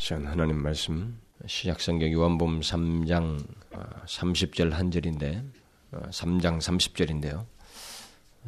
시간 0.00 0.26
하나님 0.26 0.62
말씀 0.62 1.20
시작성경 1.46 2.10
요한복음 2.10 2.60
3장 2.60 3.46
30절 4.06 4.72
어, 4.72 4.74
한 4.74 4.90
절인데 4.90 5.44
3장 5.92 6.54
어, 6.54 6.58
30절인데요. 6.58 7.46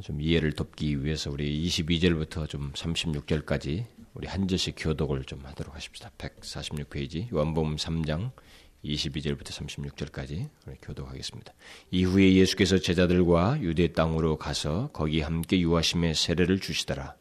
좀 0.00 0.22
이해를 0.22 0.52
돕기 0.52 1.04
위해서 1.04 1.30
우리 1.30 1.62
22절부터 1.68 2.48
좀 2.48 2.72
36절까지 2.72 3.84
우리 4.14 4.26
한 4.28 4.48
절씩 4.48 4.76
교독을 4.78 5.24
좀 5.24 5.44
하도록 5.44 5.74
하십시다. 5.74 6.10
146페이지 6.16 7.30
요한복음 7.30 7.76
3장 7.76 8.30
22절부터 8.82 9.48
36절까지 9.50 10.48
우리 10.66 10.76
교독하겠습니다. 10.80 11.52
이후에 11.90 12.32
예수께서 12.32 12.78
제자들과 12.78 13.60
유대 13.60 13.92
땅으로 13.92 14.38
가서 14.38 14.88
거기 14.94 15.20
함께 15.20 15.60
유하심의 15.60 16.14
세례를 16.14 16.60
주시더라. 16.60 17.14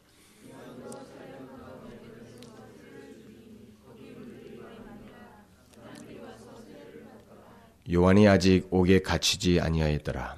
요한이 7.90 8.28
아직 8.28 8.68
옥에 8.70 9.00
갇히지 9.00 9.60
아니하였더라. 9.60 10.36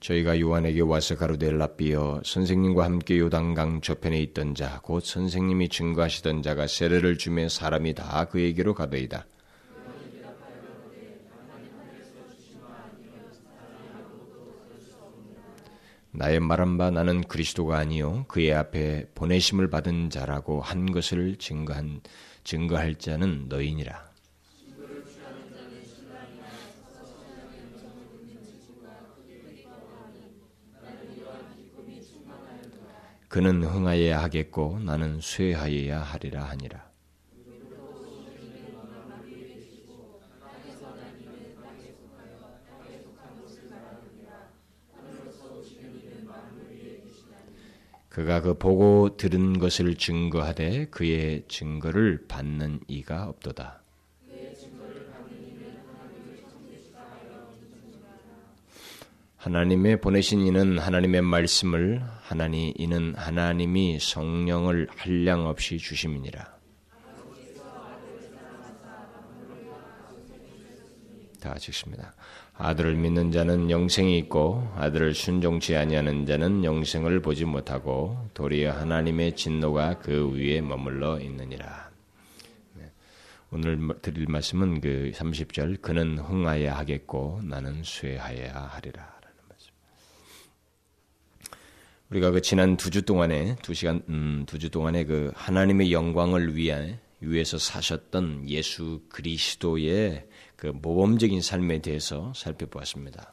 저희가 0.00 0.40
요한에게 0.40 0.80
와서 0.80 1.14
가로되 1.14 1.50
라비어 1.50 2.22
선생님과 2.24 2.84
함께 2.84 3.18
요단강 3.18 3.82
저편에 3.82 4.18
있던 4.22 4.54
자 4.54 4.80
곧 4.82 5.04
선생님이 5.04 5.68
증거하시던 5.68 6.42
자가 6.42 6.66
세례를 6.66 7.18
주며 7.18 7.48
사람이 7.48 7.94
다 7.94 8.24
그에게로 8.24 8.74
가더이다. 8.74 9.26
나의 16.12 16.40
말한 16.40 16.76
바 16.76 16.90
나는 16.90 17.22
그리스도가 17.22 17.78
아니요 17.78 18.24
그의 18.26 18.52
앞에 18.52 19.06
보내심을 19.14 19.70
받은 19.70 20.10
자라고 20.10 20.60
한 20.60 20.90
것을 20.90 21.36
증거한 21.36 22.00
증거할 22.42 22.96
자는 22.96 23.46
너희니라. 23.48 24.10
그는 33.28 33.62
흥하여야 33.62 34.20
하겠고 34.24 34.80
나는 34.80 35.20
쇠하여야 35.20 36.00
하리라 36.00 36.42
하니라. 36.46 36.89
그가 48.10 48.42
그 48.42 48.58
보고 48.58 49.16
들은 49.16 49.58
것을 49.58 49.94
증거하되 49.94 50.86
그의 50.86 51.44
증거를 51.48 52.26
받는 52.26 52.80
이가 52.88 53.28
없도다. 53.28 53.80
하나님의 59.36 60.02
보내신 60.02 60.40
이는 60.40 60.78
하나님의 60.78 61.22
말씀을 61.22 62.02
하나니 62.22 62.74
이는 62.76 63.14
하나님이 63.14 63.98
성령을 63.98 64.88
한량 64.96 65.46
없이 65.46 65.78
주심이니라. 65.78 66.58
다 71.40 71.54
찍습니다. 71.54 72.12
아들을 72.62 72.94
믿는 72.94 73.32
자는 73.32 73.70
영생이 73.70 74.18
있고 74.18 74.70
아들을 74.76 75.14
순종치 75.14 75.76
아니하는 75.76 76.26
자는 76.26 76.62
영생을 76.62 77.22
보지 77.22 77.46
못하고 77.46 78.18
도리어 78.34 78.72
하나님의 78.72 79.34
진노가 79.34 79.98
그 80.00 80.30
위에 80.34 80.60
머물러 80.60 81.18
있느니라. 81.20 81.90
네. 82.74 82.92
오늘 83.50 83.78
드릴 84.02 84.26
말씀은 84.28 84.82
그 84.82 85.10
30절 85.14 85.80
그는 85.80 86.18
흥하여야 86.18 86.76
하겠고 86.76 87.40
나는 87.44 87.82
쇠하여야 87.82 88.70
하리라. 88.74 89.20
우리가 92.10 92.32
그 92.32 92.42
지난 92.42 92.76
두 92.76 92.90
주 92.90 93.02
동안에 93.02 93.56
두 93.62 93.72
시간 93.72 94.02
음, 94.08 94.44
두 94.46 94.58
주 94.58 94.68
동안에 94.68 95.04
그 95.04 95.30
하나님의 95.34 95.92
영광을 95.92 96.56
위해 96.56 96.98
위해서 97.20 97.56
사셨던 97.56 98.48
예수 98.48 99.02
그리스도의 99.08 100.26
그 100.60 100.66
모범적인 100.66 101.40
삶에 101.40 101.78
대해서 101.78 102.34
살펴보았습니다. 102.36 103.32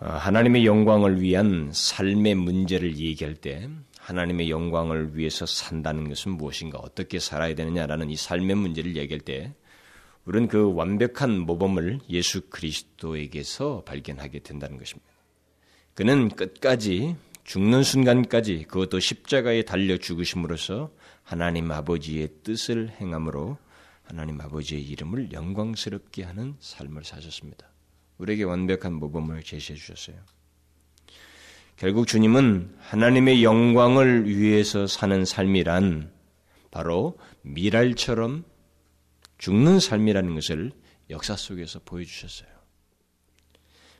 어, 0.00 0.06
하나님의 0.06 0.64
영광을 0.64 1.20
위한 1.20 1.70
삶의 1.70 2.34
문제를 2.34 2.96
얘기할 2.96 3.34
때 3.34 3.68
하나님의 3.98 4.48
영광을 4.48 5.18
위해서 5.18 5.44
산다는 5.44 6.08
것은 6.08 6.32
무엇인가, 6.32 6.78
어떻게 6.78 7.18
살아야 7.18 7.54
되느냐라는 7.54 8.08
이 8.08 8.16
삶의 8.16 8.56
문제를 8.56 8.96
얘기할 8.96 9.20
때 9.20 9.52
우리는 10.24 10.48
그 10.48 10.72
완벽한 10.72 11.38
모범을 11.40 12.00
예수 12.08 12.48
그리스도에게서 12.48 13.82
발견하게 13.84 14.38
된다는 14.38 14.78
것입니다. 14.78 15.12
그는 15.92 16.30
끝까지 16.30 17.16
죽는 17.44 17.82
순간까지 17.82 18.64
그것도 18.66 18.98
십자가에 18.98 19.62
달려 19.62 19.98
죽으심으로써 19.98 20.90
하나님 21.22 21.70
아버지의 21.70 22.30
뜻을 22.44 22.92
행함으로 22.98 23.58
하나님 24.12 24.38
아버지의 24.42 24.82
이름을 24.82 25.32
영광스럽게 25.32 26.22
하는 26.22 26.54
삶을 26.60 27.02
사셨습니다. 27.02 27.66
우리에게 28.18 28.42
완벽한 28.42 28.92
모범을 28.92 29.42
제시해 29.42 29.78
주셨어요. 29.78 30.16
결국 31.78 32.06
주님은 32.06 32.76
하나님의 32.78 33.42
영광을 33.42 34.28
위해서 34.28 34.86
사는 34.86 35.24
삶이란 35.24 36.12
바로 36.70 37.18
미랄처럼 37.40 38.44
죽는 39.38 39.80
삶이라는 39.80 40.34
것을 40.34 40.72
역사 41.08 41.34
속에서 41.34 41.80
보여주셨어요. 41.82 42.50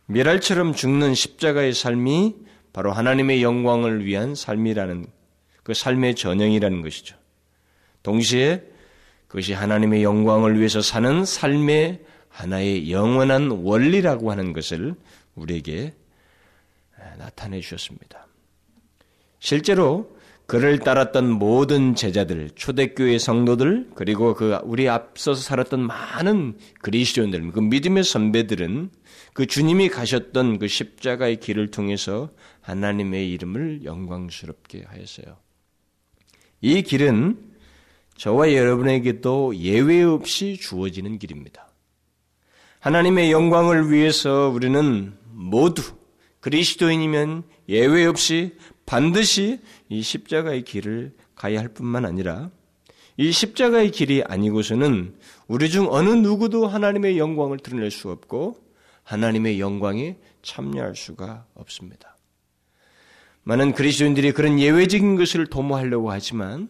미랄처럼 0.07 0.75
죽는 0.75 1.15
십자가의 1.15 1.73
삶이 1.73 2.37
바로 2.75 2.93
하나님의 2.93 3.43
영광을 3.43 4.05
위한 4.05 4.35
삶이라는 4.35 5.07
그 5.63 5.73
삶의 5.73 6.17
전형이라는 6.17 6.83
것이죠. 6.83 7.17
동시에 8.03 8.72
그것이 9.33 9.55
하나님의 9.55 10.03
영광을 10.03 10.59
위해서 10.59 10.83
사는 10.83 11.25
삶의 11.25 12.01
하나의 12.29 12.93
영원한 12.93 13.51
원리라고 13.51 14.31
하는 14.31 14.53
것을 14.53 14.95
우리에게 15.37 15.95
나타내 17.17 17.63
주셨습니다. 17.63 18.27
실제로 19.39 20.15
그를 20.45 20.81
따랐던 20.81 21.31
모든 21.31 21.95
제자들, 21.95 22.51
초대교회 22.57 23.17
성도들, 23.17 23.93
그리고 23.95 24.35
그 24.35 24.59
우리 24.65 24.91
앞서서 24.91 25.41
살았던 25.41 25.81
많은 25.81 26.59
그리스도인들, 26.83 27.53
그 27.53 27.61
믿음의 27.61 28.05
선배들은 28.05 28.91
그 29.33 29.47
주님이 29.47 29.89
가셨던 29.89 30.59
그 30.59 30.69
십자가의 30.69 31.41
길을 31.41 31.71
통해서 31.71 32.29
하나님의 32.61 33.31
이름을 33.31 33.85
영광스럽게 33.85 34.85
하였어요. 34.89 35.39
이 36.61 36.83
길은 36.83 37.52
저와 38.23 38.55
여러분에게도 38.55 39.57
예외 39.57 40.05
없이 40.05 40.57
주어지는 40.57 41.19
길입니다. 41.19 41.67
하나님의 42.79 43.33
영광을 43.33 43.91
위해서 43.91 44.49
우리는 44.49 45.13
모두 45.33 45.83
그리스도인이면 46.39 47.43
예외 47.69 48.07
없이 48.07 48.57
반드시 48.87 49.59
이 49.89 50.03
십자가의 50.03 50.63
길을 50.63 51.17
가야 51.35 51.59
할 51.59 51.71
뿐만 51.71 52.05
아니라 52.05 52.53
이 53.17 53.33
십자가의 53.33 53.91
길이 53.91 54.23
아니고서는 54.23 55.17
우리 55.49 55.69
중 55.69 55.89
어느 55.91 56.11
누구도 56.11 56.69
하나님의 56.69 57.19
영광을 57.19 57.59
드러낼 57.59 57.91
수 57.91 58.09
없고 58.09 58.57
하나님의 59.03 59.59
영광에 59.59 60.17
참여할 60.43 60.95
수가 60.95 61.47
없습니다. 61.55 62.17
많은 63.43 63.73
그리스도인들이 63.73 64.31
그런 64.31 64.61
예외적인 64.61 65.17
것을 65.17 65.49
도모하려고 65.49 66.13
하지만 66.13 66.69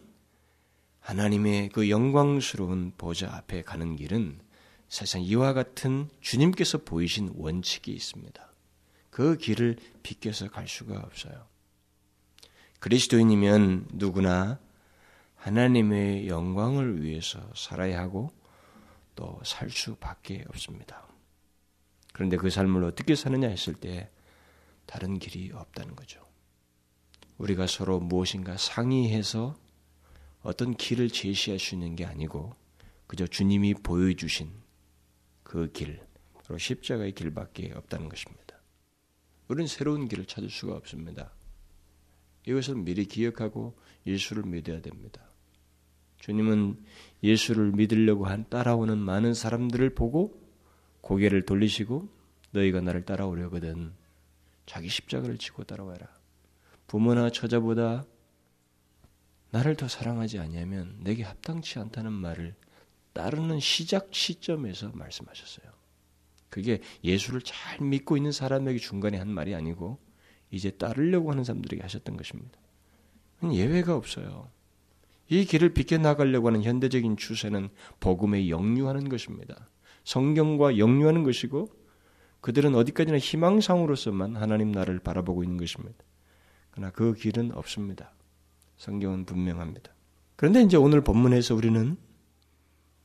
하나님의 1.03 1.69
그 1.69 1.91
영광스러운 1.91 2.93
보좌 2.97 3.33
앞에 3.35 3.63
가는 3.63 3.97
길은 3.97 4.41
사실상 4.89 5.23
이와 5.23 5.53
같은 5.53 6.09
주님께서 6.21 6.79
보이신 6.79 7.33
원칙이 7.37 7.93
있습니다. 7.93 8.53
그 9.11 9.37
길을 9.37 9.77
비껴서 10.03 10.49
갈 10.49 10.67
수가 10.67 10.99
없어요. 10.99 11.47
그리스도인이면 12.81 13.89
누구나 13.93 14.59
하나님의 15.37 16.29
영광을 16.29 17.03
위해서 17.03 17.41
살아야 17.55 18.01
하고 18.01 18.31
또 19.15 19.41
살 19.45 19.71
수밖에 19.71 20.45
없습니다. 20.49 21.07
그런데 22.13 22.37
그 22.37 22.51
삶을 22.51 22.85
어떻게 22.85 23.15
사느냐 23.15 23.49
했을 23.49 23.75
때 23.75 24.11
다른 24.87 25.19
길이 25.19 25.51
없다는 25.53 25.97
거죠. 25.97 26.21
우리가 27.39 27.67
서로 27.67 28.01
무엇인가 28.01 28.57
상의해서 28.57 29.57
어떤 30.43 30.75
길을 30.75 31.09
있는 31.75 31.97
게 31.97 32.05
아니고 32.05 32.55
그저 33.07 33.27
주님이 33.27 33.75
보여주신 33.75 34.51
그 35.43 35.71
길, 35.73 36.01
바로 36.45 36.59
십자가의 36.59 37.13
길밖에 37.13 37.73
없다는 37.75 38.09
것입니다. 38.09 38.57
우리는 39.49 39.67
새로운 39.67 40.09
길을 40.09 40.25
찾을 40.25 40.49
수가 40.49 40.75
없습니다. 40.77 41.33
이것을 42.47 42.77
미리 42.77 43.05
기억하고 43.05 43.79
예수를 44.07 44.45
믿어야 44.45 44.81
됩니다. 44.81 45.23
주님은 46.19 46.83
예수를 47.23 47.73
믿으려고 47.73 48.27
한 48.27 48.49
따라오는 48.49 48.97
많은 48.99 49.35
사람들을 49.35 49.95
보고 49.95 50.41
고개를 51.01 51.45
돌리시고 51.45 52.09
너희가 52.53 52.81
나를 52.81 53.05
따라오려거든 53.05 53.93
자기 54.67 54.89
십자가를 54.89 55.39
지고 55.39 55.65
따라와라. 55.65 56.09
부모나 56.87 57.31
처자보다 57.31 58.05
나를 59.53 59.77
더 59.77 59.87
사랑하지 59.87 60.39
아니하면 60.39 60.97
내게 61.01 61.23
합당치 61.23 61.79
않다는 61.79 62.11
말을 62.11 62.55
따르는 63.13 63.61
시작 63.61 64.09
시점에서 64.11 64.91
말씀하셨어요. 64.95 65.71
그게 66.49 66.81
예수를 67.05 67.43
잘 67.43 67.81
믿고 67.81 68.17
있는 68.17 68.33
사람에게 68.33 68.79
중간에 68.79 69.19
한 69.19 69.29
말이 69.29 69.55
아니고 69.55 69.99
이제 70.51 70.71
따르려고 70.71 71.31
하는 71.31 71.45
사람들에게 71.45 71.83
하셨던 71.83 72.17
것입니다. 72.17 72.59
예외가 73.53 73.95
없어요. 73.95 74.51
이 75.29 75.45
길을 75.45 75.75
비켜나가려고 75.75 76.49
하는 76.49 76.63
현대적인 76.63 77.17
추세는 77.17 77.69
복음에 78.01 78.49
역류하는 78.49 79.09
것입니다. 79.09 79.69
성경과 80.05 80.79
역류하는 80.79 81.25
것이고 81.25 81.69
그들은 82.41 82.75
어디까지나 82.75 83.19
희망상으로서만 83.19 84.37
하나님 84.37 84.73
나를 84.73 84.99
바라보고 84.99 85.45
있는 85.45 85.59
것입니다. 85.59 86.05
그러나 86.71 86.91
그 86.91 87.13
길은 87.15 87.53
없습니다. 87.53 88.15
성경은 88.83 89.27
분명합니다. 89.27 89.95
그런데 90.35 90.61
이제 90.61 90.77
오늘 90.77 91.03
본문에서 91.03 91.55
우리는 91.55 91.97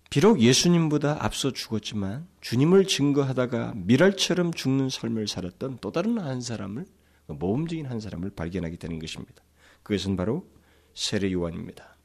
비록 0.09 0.41
예수님보다 0.41 1.23
앞서 1.23 1.53
죽었지만 1.53 2.27
주님을 2.41 2.87
증거하다가 2.87 3.73
미랄처럼 3.75 4.53
죽는 4.53 4.89
삶을 4.89 5.27
살았던 5.27 5.77
또 5.79 5.91
다른 5.91 6.17
한 6.17 6.41
사람을 6.41 6.87
모험적인 7.27 7.85
한 7.85 7.99
사람을 7.99 8.31
발견하게 8.31 8.77
되는 8.77 8.97
것입니다. 8.97 9.43
그것은 9.83 10.17
바로 10.17 10.47
세례 10.95 11.31
요한입니다. 11.31 11.95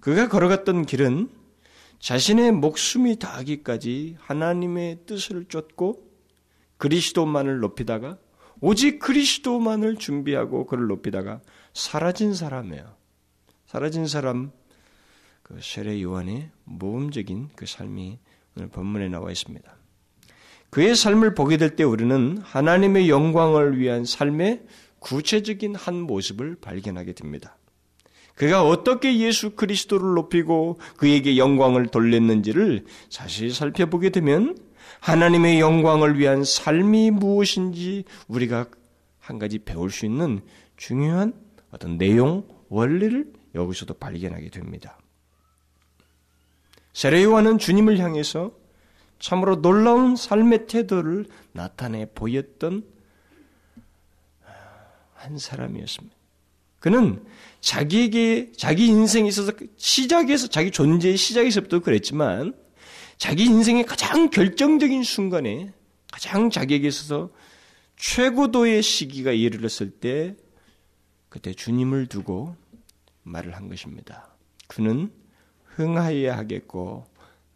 그가 0.00 0.28
걸어갔던 0.28 0.84
길은 0.84 1.30
자신의 1.98 2.52
목숨이 2.52 3.18
다하기까지 3.18 4.16
하나님의 4.20 5.06
뜻을 5.06 5.46
쫓고 5.46 6.10
그리스도만을 6.76 7.60
높이다가 7.60 8.18
오직 8.62 9.00
그리스도만을 9.00 9.96
준비하고 9.96 10.66
그를 10.66 10.86
높이다가 10.86 11.40
사라진 11.74 12.32
사람이에요. 12.32 12.94
사라진 13.66 14.06
사람 14.06 14.52
그 15.42 15.58
세례 15.60 16.00
요한의 16.00 16.48
모험적인 16.64 17.50
그 17.56 17.66
삶이 17.66 18.20
오늘 18.56 18.68
본문에 18.68 19.08
나와 19.08 19.32
있습니다. 19.32 19.76
그의 20.70 20.94
삶을 20.94 21.34
보게 21.34 21.56
될 21.56 21.74
때 21.74 21.82
우리는 21.82 22.38
하나님의 22.38 23.10
영광을 23.10 23.78
위한 23.78 24.04
삶의 24.04 24.62
구체적인 25.00 25.74
한 25.74 26.00
모습을 26.00 26.56
발견하게 26.60 27.14
됩니다. 27.14 27.58
그가 28.36 28.64
어떻게 28.64 29.18
예수 29.18 29.50
그리스도를 29.56 30.14
높이고 30.14 30.78
그에게 30.96 31.36
영광을 31.36 31.88
돌렸는지를 31.88 32.86
자세히 33.08 33.50
살펴보게 33.50 34.10
되면 34.10 34.56
하나님의 35.02 35.58
영광을 35.58 36.16
위한 36.16 36.44
삶이 36.44 37.10
무엇인지 37.10 38.04
우리가 38.28 38.66
한 39.18 39.40
가지 39.40 39.58
배울 39.58 39.90
수 39.90 40.06
있는 40.06 40.40
중요한 40.76 41.34
어떤 41.72 41.98
내용, 41.98 42.46
원리를 42.68 43.32
여기서도 43.56 43.94
발견하게 43.94 44.50
됩니다. 44.50 44.98
세례요한은 46.92 47.58
주님을 47.58 47.98
향해서 47.98 48.52
참으로 49.18 49.60
놀라운 49.60 50.14
삶의 50.14 50.68
태도를 50.68 51.26
나타내 51.50 52.06
보였던 52.06 52.84
한 55.14 55.38
사람이었습니다. 55.38 56.16
그는 56.78 57.24
자기에게 57.60 58.52
자기 58.56 58.86
인생에 58.86 59.28
있어서 59.28 59.52
시작에서 59.76 60.46
자기 60.46 60.70
존재의 60.70 61.16
시작에서부터 61.16 61.80
그랬지만 61.80 62.54
자기 63.22 63.44
인생의 63.44 63.86
가장 63.86 64.30
결정적인 64.30 65.04
순간에 65.04 65.72
가장 66.10 66.50
자기에게 66.50 66.88
있어서 66.88 67.30
최고도의 67.94 68.82
시기가 68.82 69.30
이르렀을 69.30 69.92
때 69.92 70.34
그때 71.28 71.54
주님을 71.54 72.06
두고 72.06 72.56
말을 73.22 73.54
한 73.54 73.68
것입니다. 73.68 74.34
그는 74.66 75.12
흥하여야 75.66 76.36
하겠고 76.36 77.06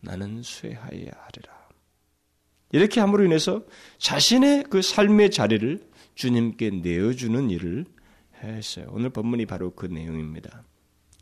나는 0.02 0.40
쇠하여야 0.44 1.10
하리라. 1.10 1.68
이렇게 2.70 3.00
함으로 3.00 3.24
인해서 3.24 3.64
자신의 3.98 4.66
그 4.70 4.82
삶의 4.82 5.32
자리를 5.32 5.84
주님께 6.14 6.70
내어주는 6.80 7.50
일을 7.50 7.86
했어요. 8.40 8.86
오늘 8.92 9.10
본문이 9.10 9.46
바로 9.46 9.74
그 9.74 9.86
내용입니다. 9.86 10.62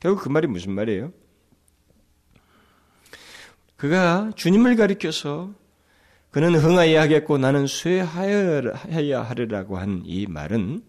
결국 0.00 0.22
그 0.22 0.28
말이 0.28 0.46
무슨 0.46 0.72
말이에요? 0.72 1.14
그가 3.84 4.30
주님을 4.34 4.76
가리켜서 4.76 5.52
그는 6.30 6.54
흥하여야 6.54 7.02
하겠고 7.02 7.36
나는 7.36 7.66
쇠하여야 7.66 9.22
하리라고 9.22 9.76
한 9.76 10.02
이 10.06 10.26
말은 10.26 10.82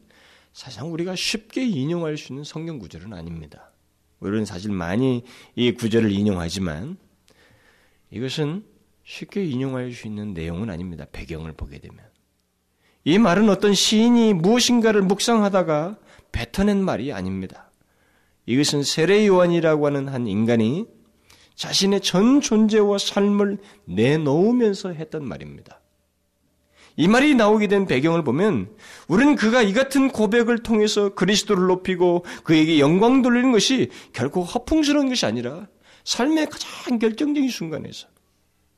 사실상 0.54 0.94
우리가 0.94 1.14
쉽게 1.14 1.66
인용할 1.66 2.18
수 2.18 2.32
있는 2.32 2.46
성경 2.46 2.80
구절은 2.80 3.12
아닙니다. 3.12 3.74
우리는 4.22 4.46
사실 4.46 4.72
많이 4.72 5.26
이 5.56 5.74
구절을 5.74 6.10
인용하지만 6.10 6.96
이것은 8.12 8.64
쉽게 9.04 9.44
인용할 9.44 9.92
수 9.92 10.08
있는 10.08 10.34
내용은 10.34 10.70
아닙니다. 10.70 11.06
배경을 11.12 11.52
보게 11.52 11.80
되면. 11.80 12.00
이 13.04 13.20
말은 13.20 13.50
어떤 13.50 13.74
시인이 13.74 14.36
무엇인가를 14.36 15.02
묵상하다가 15.02 16.00
뱉어낸 16.32 16.82
말이 16.82 17.12
아닙니다. 17.12 17.70
이것은 18.46 18.84
세례 18.84 19.28
요한이라고 19.28 19.86
하는 19.86 20.08
한 20.08 20.28
인간이 20.28 20.95
자신의 21.56 22.02
전 22.02 22.42
존재와 22.42 22.98
삶을 22.98 23.58
내놓으면서 23.86 24.94
했던 24.94 25.28
말입니다. 25.28 25.82
이 26.98 27.08
말이 27.08 27.36
나오게 27.36 27.68
된 27.68 27.86
배경을 27.86 28.24
보면 28.24 28.70
우리는 29.08 29.36
그가 29.36 29.62
이 29.62 29.74
같은 29.74 30.10
고백을 30.10 30.60
통해서 30.60 31.14
그리스도를 31.14 31.68
높이고 31.68 32.24
그에게 32.44 32.80
영광 32.80 33.22
돌리는 33.22 33.52
것이 33.52 33.90
결코 34.14 34.44
허풍스러운 34.44 35.10
것이 35.10 35.26
아니라 35.26 35.68
삶의 36.06 36.48
가장 36.50 37.00
결정적인 37.00 37.50
순간에서 37.50 38.08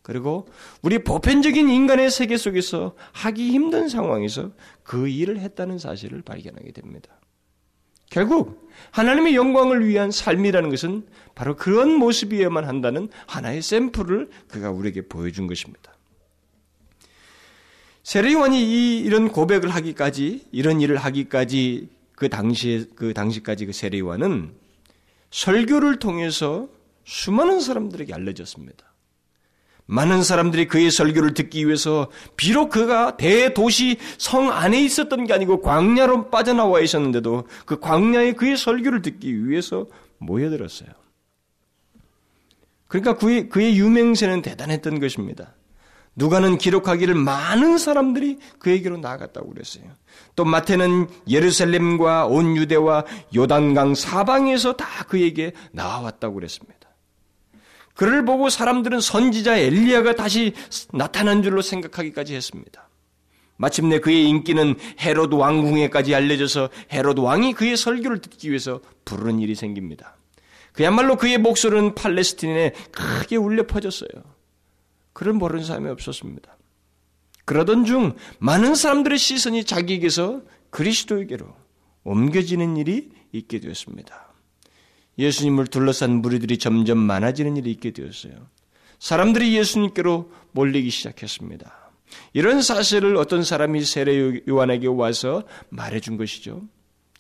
그리고 0.02 0.48
우리 0.82 1.04
보편적인 1.04 1.70
인간의 1.70 2.10
세계 2.10 2.38
속에서 2.38 2.96
하기 3.12 3.52
힘든 3.52 3.90
상황에서 3.90 4.52
그 4.82 5.08
일을 5.10 5.40
했다는 5.40 5.78
사실을 5.78 6.22
발견하게 6.22 6.72
됩니다. 6.72 7.20
결국 8.10 8.70
하나님의 8.92 9.36
영광을 9.36 9.86
위한 9.86 10.12
삶이라는 10.12 10.70
것은 10.70 11.06
바로 11.36 11.56
그런 11.56 11.94
모습이어야만 11.96 12.66
한다는 12.66 13.10
하나의 13.28 13.62
샘플을 13.62 14.30
그가 14.48 14.72
우리에게 14.72 15.08
보여준 15.08 15.48
것입니다. 15.48 15.94
세례요한이 18.04 18.64
이 18.64 19.00
이런 19.00 19.28
고백을 19.28 19.70
하기까지 19.70 20.48
이런 20.52 20.80
일을 20.80 20.96
하기까지 20.96 21.90
그 22.14 22.30
당시에 22.30 22.86
그 22.96 23.14
당시까지 23.14 23.66
그 23.66 23.74
세례요한은 23.74 24.54
설교를 25.30 26.00
통해서 26.00 26.70
수많은 27.04 27.60
사람들에게 27.60 28.14
알려졌습니다. 28.14 28.87
많은 29.88 30.22
사람들이 30.22 30.68
그의 30.68 30.92
설교를 30.92 31.34
듣기 31.34 31.66
위해서 31.66 32.10
비록 32.36 32.70
그가 32.70 33.18
대도시 33.18 33.98
성 34.18 34.52
안에 34.52 34.82
있었던 34.82 35.26
게 35.26 35.34
아니고 35.34 35.62
광야로 35.62 36.30
빠져나와 36.30 36.82
있었는데도 36.82 37.48
그 37.66 37.80
광야에 37.80 38.34
그의 38.34 38.58
설교를 38.58 39.02
듣기 39.02 39.48
위해서 39.48 39.88
모여들었어요. 40.20 40.90
그러니까 42.88 43.18
그의, 43.18 43.50
그의 43.50 43.78
유명세는 43.78 44.42
대단했던 44.42 45.00
것입니다. 45.00 45.54
누가는 46.16 46.58
기록하기를 46.58 47.14
많은 47.16 47.78
사람들이 47.78 48.40
그에게로 48.60 48.98
나아갔다고 48.98 49.50
그랬어요. 49.54 49.84
또 50.36 50.46
마태는 50.46 51.08
예루살렘과 51.30 52.26
온 52.26 52.58
유대와 52.58 53.06
요단강 53.36 53.94
사방에서 53.94 54.74
다 54.74 55.04
그에게 55.04 55.54
나와왔다고 55.72 56.34
그랬습니다. 56.34 56.87
그를 57.98 58.24
보고 58.24 58.50
사람들은 58.50 59.02
선지자 59.02 59.58
엘리야가 59.58 60.16
다시 60.16 60.54
나타난 60.94 61.42
줄로 61.42 61.64
생각하기까지 61.64 62.36
했습니다. 62.36 62.88
마침내 63.56 64.00
그의 64.00 64.30
인기는 64.30 64.76
헤롯 65.02 65.34
왕궁에까지 65.34 66.14
알려져서 66.14 66.70
헤롯 66.94 67.18
왕이 67.18 67.54
그의 67.54 67.76
설교를 67.76 68.22
듣기 68.22 68.50
위해서 68.50 68.82
부르는 69.04 69.40
일이 69.40 69.56
생깁니다. 69.56 70.16
그야말로 70.74 71.16
그의 71.16 71.40
목소리는 71.40 71.96
팔레스틴에 71.96 72.74
크게 72.92 73.36
울려 73.36 73.66
퍼졌어요. 73.66 74.10
그를 75.14 75.34
모르는 75.34 75.66
사람이 75.66 75.90
없었습니다. 75.90 76.56
그러던 77.46 77.86
중 77.86 78.16
많은 78.38 78.76
사람들의 78.76 79.18
시선이 79.18 79.64
자기에게서 79.64 80.44
그리스도에게로 80.70 81.48
옮겨지는 82.04 82.78
일이 82.78 83.10
있게 83.32 83.60
되었습니다. 83.60 84.27
예수님을 85.18 85.68
둘러싼 85.68 86.22
무리들이 86.22 86.58
점점 86.58 86.98
많아지는 86.98 87.58
일이 87.58 87.72
있게 87.72 87.92
되었어요. 87.92 88.34
사람들이 89.00 89.56
예수님께로 89.56 90.32
몰리기 90.52 90.90
시작했습니다. 90.90 91.92
이런 92.34 92.62
사실을 92.62 93.18
어떤 93.18 93.44
사람이 93.44 93.84
세례 93.84 94.42
요한에게 94.48 94.88
와서 94.88 95.44
말해준 95.70 96.18
것이죠. 96.18 96.64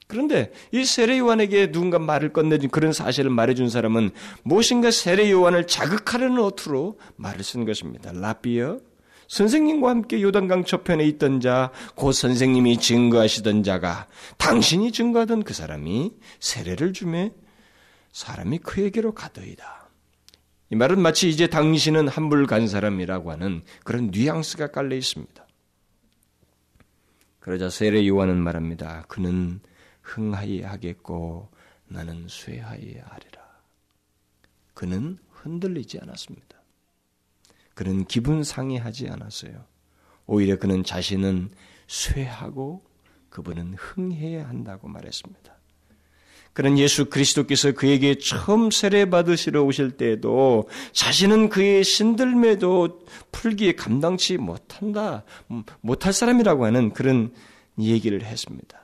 그런데 0.07 0.51
이 0.71 0.85
세례 0.85 1.19
요한에게 1.19 1.71
누군가 1.71 1.99
말을 1.99 2.31
건네준 2.31 2.69
그런 2.69 2.93
사실을 2.93 3.29
말해준 3.29 3.69
사람은 3.69 4.11
무엇인가 4.43 4.89
세례 4.89 5.29
요한을 5.29 5.67
자극하려는 5.67 6.41
어투로 6.41 6.97
말을 7.17 7.43
쓴 7.43 7.65
것입니다. 7.65 8.11
라비어 8.13 8.79
선생님과 9.27 9.89
함께 9.89 10.21
요단강 10.21 10.63
저편에 10.63 11.03
있던 11.05 11.41
자, 11.41 11.71
곧 11.95 12.13
선생님이 12.13 12.77
증거하시던 12.77 13.63
자가 13.63 14.07
당신이 14.37 14.93
증거하던 14.93 15.43
그 15.43 15.53
사람이 15.53 16.11
세례를 16.39 16.93
주매 16.93 17.31
사람이 18.17 18.57
그에게로 18.59 19.13
가더이다. 19.13 19.91
이 20.71 20.75
말은 20.75 20.99
마치 20.99 21.29
이제 21.29 21.45
당신은 21.45 22.07
한불 22.07 22.47
간 22.47 22.67
사람이라고 22.67 23.29
하는 23.29 23.63
그런 23.83 24.09
뉘앙스가 24.09 24.71
깔려 24.71 24.95
있습니다. 24.95 25.45
그러자 27.39 27.69
세례 27.69 28.07
요한은 28.07 28.37
말합니다. 28.37 29.03
그는 29.03 29.59
흥하이 30.01 30.63
하겠고 30.63 31.51
나는 31.85 32.25
쇠하이 32.27 32.97
하리라. 32.97 33.61
그는 34.73 35.19
흔들리지 35.29 35.99
않았습니다. 36.01 36.57
그는 37.75 38.03
기분 38.05 38.43
상해하지 38.43 39.09
않았어요. 39.09 39.63
오히려 40.25 40.57
그는 40.57 40.83
자신은 40.83 41.51
쇠하고 41.85 42.83
그분은 43.29 43.75
흥해야 43.75 44.49
한다고 44.49 44.87
말했습니다. 44.87 45.56
그는 46.57 46.79
예수 46.79 47.05
그리스도께서 47.05 47.73
그에게 47.73 48.15
처음 48.15 48.71
세례 48.71 49.07
받으시러 49.07 49.61
오실 49.61 49.91
때에도 49.91 50.67
자신은 50.91 51.49
그의 51.49 51.83
신들매도 51.83 53.01
풀기에 53.31 53.73
감당치 53.73 54.37
못한다, 54.37 55.23
못할 55.81 56.13
사람이라고 56.13 56.65
하는 56.65 56.93
그런 56.93 57.31
얘기를 57.77 58.23
했습니다. 58.23 58.75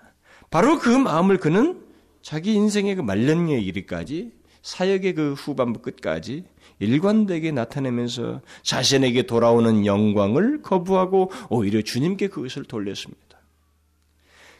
바로 0.51 0.77
그 0.77 0.87
마음을 0.89 1.39
그는 1.39 1.81
자기 2.21 2.53
인생의 2.53 2.93
그 2.93 3.01
말년의 3.01 3.65
이르까지 3.65 4.33
사역의 4.61 5.15
그 5.15 5.33
후반부 5.33 5.81
끝까지 5.81 6.43
일관되게 6.77 7.51
나타내면서 7.51 8.41
자신에게 8.61 9.23
돌아오는 9.23 9.87
영광을 9.87 10.61
거부하고 10.61 11.31
오히려 11.49 11.81
주님께 11.81 12.27
그것을 12.27 12.65
돌렸습니다. 12.65 13.32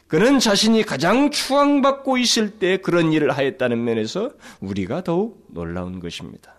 그는 0.06 0.38
자신이 0.38 0.82
가장 0.82 1.30
추앙받고 1.30 2.18
있을 2.18 2.58
때 2.58 2.76
그런 2.76 3.12
일을 3.12 3.30
하였다는 3.36 3.82
면에서 3.82 4.30
우리가 4.60 5.02
더욱 5.02 5.46
놀라운 5.48 6.00
것입니다. 6.00 6.54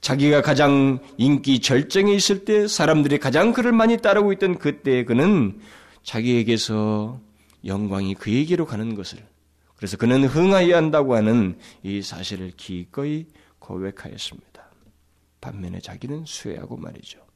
자기가 0.00 0.42
가장 0.42 0.98
인기 1.16 1.60
절정에 1.60 2.12
있을 2.12 2.44
때 2.44 2.66
사람들이 2.66 3.18
가장 3.18 3.52
그를 3.52 3.72
많이 3.72 3.98
따르고 3.98 4.32
있던 4.32 4.58
그때 4.58 5.04
그는 5.04 5.60
자기에게서 6.02 7.20
영광이 7.64 8.14
그에게로 8.14 8.66
가는 8.66 8.94
것을 8.94 9.18
그래서 9.76 9.96
그는 9.96 10.24
흥하여야 10.24 10.76
한다고 10.76 11.14
하는 11.14 11.58
이 11.82 12.02
사실을 12.02 12.52
기꺼이 12.56 13.26
고백하였습니다. 13.58 14.50
반면에 15.40 15.80
자기는 15.80 16.24
수혜하고 16.26 16.76
말이죠. 16.76 17.29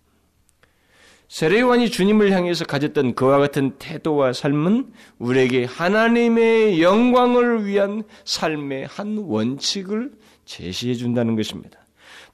세례요한이 1.28 1.90
주님을 1.90 2.32
향해서 2.32 2.64
가졌던 2.64 3.14
그와 3.14 3.38
같은 3.38 3.72
태도와 3.78 4.32
삶은 4.32 4.92
우리에게 5.18 5.64
하나님의 5.64 6.82
영광을 6.82 7.66
위한 7.66 8.02
삶의 8.24 8.86
한 8.86 9.18
원칙을 9.18 10.12
제시해 10.44 10.94
준다는 10.94 11.34
것입니다. 11.36 11.78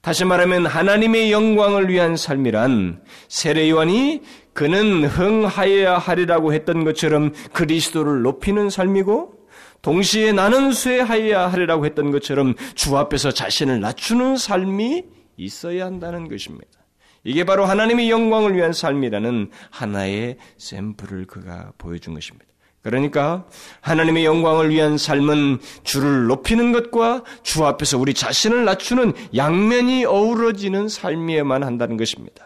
다시 0.01 0.25
말하면 0.25 0.65
하나님의 0.65 1.31
영광을 1.31 1.87
위한 1.89 2.17
삶이란 2.17 3.03
세례요한이 3.27 4.21
그는 4.53 5.05
흥하여야 5.05 5.97
하리라고 5.97 6.53
했던 6.53 6.83
것처럼 6.83 7.33
그리스도를 7.53 8.23
높이는 8.23 8.69
삶이고 8.69 9.41
동시에 9.81 10.31
나는 10.31 10.71
쇠하여야 10.73 11.47
하리라고 11.51 11.85
했던 11.85 12.11
것처럼 12.11 12.55
주 12.75 12.97
앞에서 12.97 13.31
자신을 13.31 13.79
낮추는 13.79 14.37
삶이 14.37 15.05
있어야 15.37 15.85
한다는 15.85 16.27
것입니다. 16.27 16.80
이게 17.23 17.43
바로 17.43 17.65
하나님의 17.65 18.09
영광을 18.09 18.55
위한 18.55 18.73
삶이라는 18.73 19.51
하나의 19.69 20.37
샘플을 20.57 21.25
그가 21.25 21.71
보여준 21.77 22.13
것입니다. 22.13 22.45
그러니까 22.81 23.45
하나님의 23.81 24.25
영광을 24.25 24.69
위한 24.71 24.97
삶은 24.97 25.59
주를 25.83 26.25
높이는 26.25 26.71
것과 26.71 27.23
주 27.43 27.63
앞에서 27.63 27.99
우리 27.99 28.15
자신을 28.15 28.65
낮추는 28.65 29.13
양면이 29.35 30.05
어우러지는 30.05 30.87
삶이어야만 30.87 31.63
한다는 31.63 31.95
것입니다. 31.97 32.43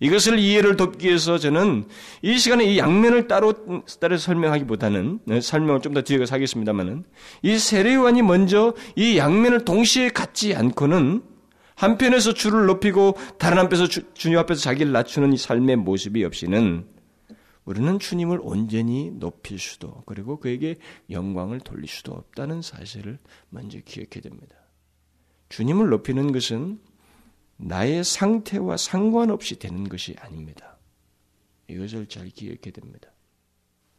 이것을 0.00 0.40
이해를 0.40 0.76
돕기 0.76 1.06
위해서 1.06 1.38
저는 1.38 1.84
이 2.22 2.36
시간에 2.36 2.64
이 2.64 2.76
양면을 2.76 3.28
따로 3.28 3.54
따로 4.00 4.16
설명하기보다는 4.18 5.20
네, 5.26 5.40
설명을 5.40 5.80
좀 5.80 5.94
더 5.94 6.02
뒤에 6.02 6.18
가서 6.18 6.34
하겠습니다만은 6.34 7.04
이 7.42 7.56
세례요한이 7.56 8.22
먼저 8.22 8.74
이 8.96 9.16
양면을 9.16 9.64
동시에 9.64 10.08
갖지 10.08 10.56
않고는 10.56 11.22
한편에서 11.82 12.32
주를 12.32 12.66
높이고 12.66 13.16
다른 13.40 13.58
한편에서 13.58 13.88
주, 13.88 14.14
주님 14.14 14.38
앞에서 14.38 14.60
자기를 14.60 14.92
낮추는 14.92 15.32
이 15.32 15.36
삶의 15.36 15.76
모습이 15.76 16.24
없이는 16.24 16.86
우리는 17.64 17.98
주님을 17.98 18.38
온전히 18.40 19.10
높일 19.10 19.58
수도 19.58 20.04
그리고 20.06 20.38
그에게 20.38 20.76
영광을 21.10 21.58
돌릴 21.58 21.88
수도 21.88 22.12
없다는 22.12 22.62
사실을 22.62 23.18
먼저 23.50 23.80
기억해야 23.84 24.20
됩니다. 24.22 24.54
주님을 25.48 25.88
높이는 25.88 26.30
것은 26.30 26.80
나의 27.56 28.04
상태와 28.04 28.76
상관없이 28.76 29.58
되는 29.58 29.88
것이 29.88 30.14
아닙니다. 30.20 30.78
이것을 31.68 32.06
잘 32.06 32.28
기억해야 32.28 32.72
됩니다. 32.72 33.10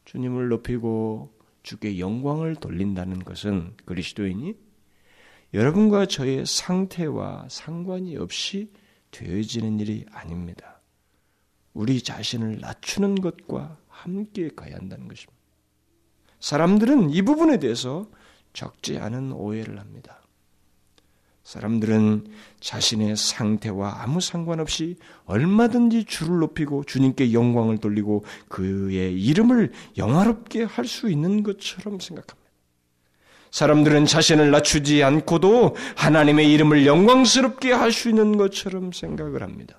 주님을 0.06 0.48
높이고 0.48 1.38
주께 1.62 1.98
영광을 1.98 2.56
돌린다는 2.56 3.24
것은 3.24 3.74
그리스도인이 3.84 4.54
여러분과 5.54 6.06
저의 6.06 6.44
상태와 6.44 7.46
상관이 7.48 8.16
없이 8.16 8.72
되어지는 9.12 9.78
일이 9.78 10.04
아닙니다. 10.10 10.80
우리 11.72 12.02
자신을 12.02 12.58
낮추는 12.58 13.14
것과 13.20 13.78
함께 13.86 14.50
가야 14.54 14.74
한다는 14.74 15.06
것입니다. 15.06 15.32
사람들은 16.40 17.10
이 17.10 17.22
부분에 17.22 17.58
대해서 17.60 18.10
적지 18.52 18.98
않은 18.98 19.32
오해를 19.32 19.78
합니다. 19.78 20.20
사람들은 21.44 22.26
자신의 22.58 23.16
상태와 23.16 24.02
아무 24.02 24.20
상관없이 24.20 24.96
얼마든지 25.26 26.04
주를 26.04 26.38
높이고 26.40 26.82
주님께 26.84 27.32
영광을 27.32 27.78
돌리고 27.78 28.24
그의 28.48 29.22
이름을 29.22 29.72
영화롭게 29.96 30.64
할 30.64 30.86
수 30.86 31.08
있는 31.08 31.44
것처럼 31.44 32.00
생각합니다. 32.00 32.43
사람들은 33.54 34.06
자신을 34.06 34.50
낮추지 34.50 35.04
않고도 35.04 35.76
하나님의 35.94 36.50
이름을 36.52 36.86
영광스럽게 36.86 37.72
있는 38.08 38.36
것처럼 38.36 38.90
생각을 38.90 39.44
합니다. 39.44 39.76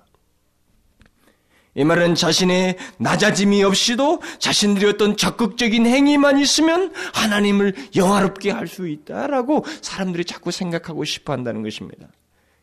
이 1.74 1.84
말은 1.84 2.14
자신의 2.14 2.78
낮아짐이 2.96 3.62
없이도 3.62 4.22
자신들이 4.38 4.86
어떤 4.86 5.18
적극적인 5.18 5.84
행위만 5.84 6.38
있으면 6.38 6.90
하나님을 7.12 7.74
영화롭게 7.94 8.50
할 8.50 8.66
수 8.66 8.88
있다라고 8.88 9.66
사람들이 9.82 10.24
자꾸 10.24 10.50
생각하고 10.50 11.04
싶어 11.04 11.34
한다는 11.34 11.62
것입니다. 11.62 12.06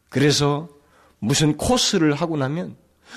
그래서 0.10 0.68
무슨 1.20 1.58
코스를 1.58 2.16
하고 2.16 2.38
나면 2.38 2.76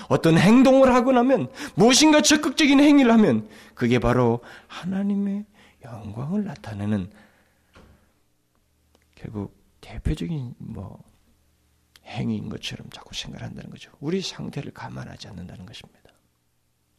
어떤 0.08 0.36
행동을 0.36 0.94
하고 0.94 1.12
나면 1.12 1.48
무엇인가 1.76 2.20
적극적인 2.20 2.78
행위를 2.78 3.10
하면 3.12 3.48
그게 3.74 3.98
바로 3.98 4.40
하나님의 4.66 5.46
영광을 5.82 6.44
나타내는 6.44 7.08
결국 9.16 9.56
대표적인 9.80 10.54
뭐 10.58 11.02
행위인 12.04 12.48
것처럼 12.48 12.88
자꾸 12.90 13.14
생각을 13.14 13.44
한다는 13.44 13.70
거죠. 13.70 13.90
우리 14.00 14.20
상태를 14.20 14.72
감안하지 14.72 15.28
않는다는 15.28 15.66
것입니다. 15.66 16.12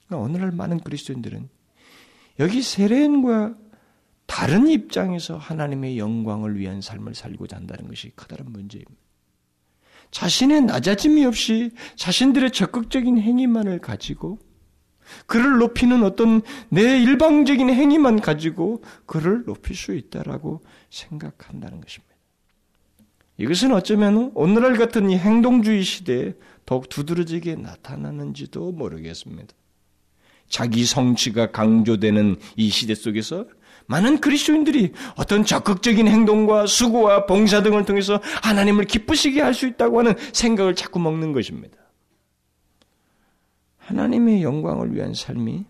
그러니까 0.06 0.26
오늘날 0.26 0.52
많은 0.52 0.82
그리스도인들은 0.82 1.50
여기 2.40 2.62
세례인과 2.62 3.56
다른 4.26 4.68
입장에서 4.68 5.38
하나님의 5.38 5.98
영광을 5.98 6.60
위한 6.60 6.82
삶을 6.82 7.16
살고자 7.16 7.56
한다는 7.56 7.88
것이 7.88 8.12
커다란 8.16 8.52
문제입니다. 8.52 9.02
자신의 10.12 10.62
낮아짐이 10.64 11.26
없이 11.26 11.72
자신들의 11.96 12.52
적극적인 12.52 13.20
행위만을 13.20 13.80
가지고 13.80 14.40
그를 15.26 15.58
높이는 15.58 16.04
어떤 16.04 16.42
내 16.70 17.00
일방적인 17.02 17.70
행위만 17.70 18.20
가지고 18.22 18.84
그를 19.06 19.44
높일 19.46 19.76
수 19.76 19.94
있다라고 19.96 20.62
생각한다는 20.90 21.82
것입니다. 21.82 22.07
이것은 23.38 23.72
어쩌면 23.72 24.32
오늘날 24.34 24.78
같은 24.78 25.10
이 25.10 25.18
행동주의 25.18 25.84
시대에 25.84 26.34
더욱 26.66 26.90
두드러지게 26.90 27.56
나타나는지도 27.56 28.72
모르겠습니다. 28.72 29.54
자기 30.50 30.86
성취가 30.86 31.52
강조되는 31.52 32.38
이 32.56 32.70
시대 32.70 32.96
속에서 32.96 33.46
많은 33.86 34.20
그리스도인들이 34.20 34.92
어떤 35.16 35.46
적극적인 35.46 36.08
행동과 36.08 36.66
수고와 36.68 37.26
봉사 37.26 37.62
등을 37.62 37.86
통해서 37.86 38.20
하나님을 38.44 38.86
기쁘시게 38.86 39.42
할 39.42 39.54
수 39.54 39.68
있다고 39.68 40.00
하는 40.00 40.14
생각을 40.34 40.76
자꾸 40.76 41.00
먹는 41.00 41.32
것입니다. 41.32 41.78
하나님의 43.78 44.44
영광을 44.44 44.94
위한 44.94 45.14
삶이 45.14 45.66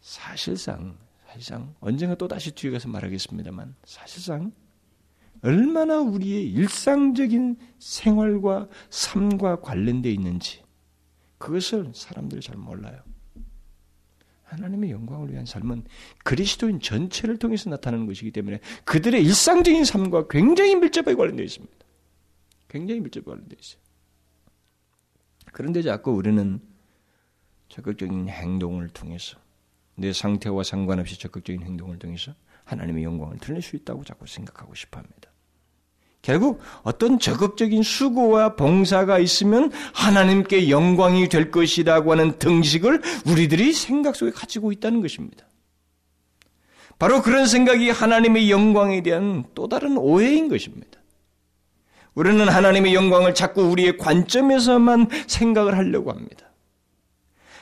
사실상 0.00 0.96
사실상 1.26 1.74
언젠가 1.80 2.14
또 2.14 2.28
다시 2.28 2.50
뒤에 2.52 2.70
가서 2.70 2.88
말하겠습니다만 2.88 3.74
사실상 3.84 4.52
얼마나 5.44 6.00
우리의 6.00 6.50
일상적인 6.50 7.56
생활과 7.78 8.66
삶과 8.88 9.60
관련되어 9.60 10.10
있는지 10.10 10.62
그것을 11.36 11.92
사람들이 11.94 12.40
잘 12.40 12.56
몰라요. 12.56 13.02
하나님의 14.44 14.90
영광을 14.90 15.30
위한 15.30 15.44
삶은 15.44 15.84
그리스도인 16.22 16.80
전체를 16.80 17.38
통해서 17.38 17.68
나타나는 17.68 18.06
것이기 18.06 18.30
때문에 18.30 18.60
그들의 18.84 19.22
일상적인 19.22 19.84
삶과 19.84 20.28
굉장히 20.28 20.76
밀접하게 20.76 21.14
관련되어 21.14 21.44
있습니다. 21.44 21.74
굉장히 22.68 23.00
밀접하게 23.00 23.30
관련되어 23.30 23.58
있어요. 23.60 23.82
그런데 25.52 25.82
자꾸 25.82 26.12
우리는 26.12 26.60
적극적인 27.68 28.28
행동을 28.30 28.88
통해서 28.88 29.38
내 29.94 30.12
상태와 30.12 30.62
상관없이 30.62 31.18
적극적인 31.18 31.62
행동을 31.62 31.98
통해서 31.98 32.34
하나님의 32.64 33.04
영광을 33.04 33.36
드릴 33.38 33.60
수 33.60 33.76
있다고 33.76 34.04
자꾸 34.04 34.26
생각하고 34.26 34.74
싶어 34.74 34.98
합니다. 34.98 35.33
결국 36.24 36.58
어떤 36.82 37.18
적극적인 37.18 37.82
수고와 37.82 38.56
봉사가 38.56 39.18
있으면 39.18 39.70
하나님께 39.92 40.70
영광이 40.70 41.28
될 41.28 41.50
것이라고 41.50 42.12
하는 42.12 42.38
등식을 42.38 43.02
우리들이 43.26 43.74
생각 43.74 44.16
속에 44.16 44.30
가지고 44.30 44.72
있다는 44.72 45.02
것입니다. 45.02 45.46
바로 46.98 47.20
그런 47.20 47.46
생각이 47.46 47.90
하나님의 47.90 48.50
영광에 48.50 49.02
대한 49.02 49.44
또 49.54 49.68
다른 49.68 49.98
오해인 49.98 50.48
것입니다. 50.48 50.98
우리는 52.14 52.48
하나님의 52.48 52.94
영광을 52.94 53.34
자꾸 53.34 53.60
우리의 53.64 53.98
관점에서만 53.98 55.08
생각을 55.26 55.76
하려고 55.76 56.10
합니다. 56.10 56.46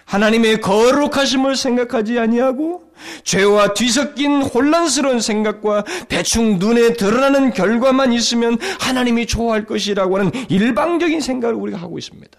하나님의 0.04 0.60
거룩하심을 0.60 1.56
생각하지 1.56 2.18
아니하고 2.18 2.92
죄와 3.24 3.74
뒤섞인 3.74 4.42
혼란스러운 4.42 5.20
생각과 5.20 5.84
대충 6.08 6.58
눈에 6.58 6.94
드러나는 6.94 7.52
결과만 7.52 8.12
있으면 8.12 8.58
하나님이 8.80 9.26
좋아할 9.26 9.66
것이라고 9.66 10.18
하는 10.18 10.32
일방적인 10.50 11.20
생각을 11.20 11.54
우리가 11.54 11.78
하고 11.78 11.98
있습니다. 11.98 12.38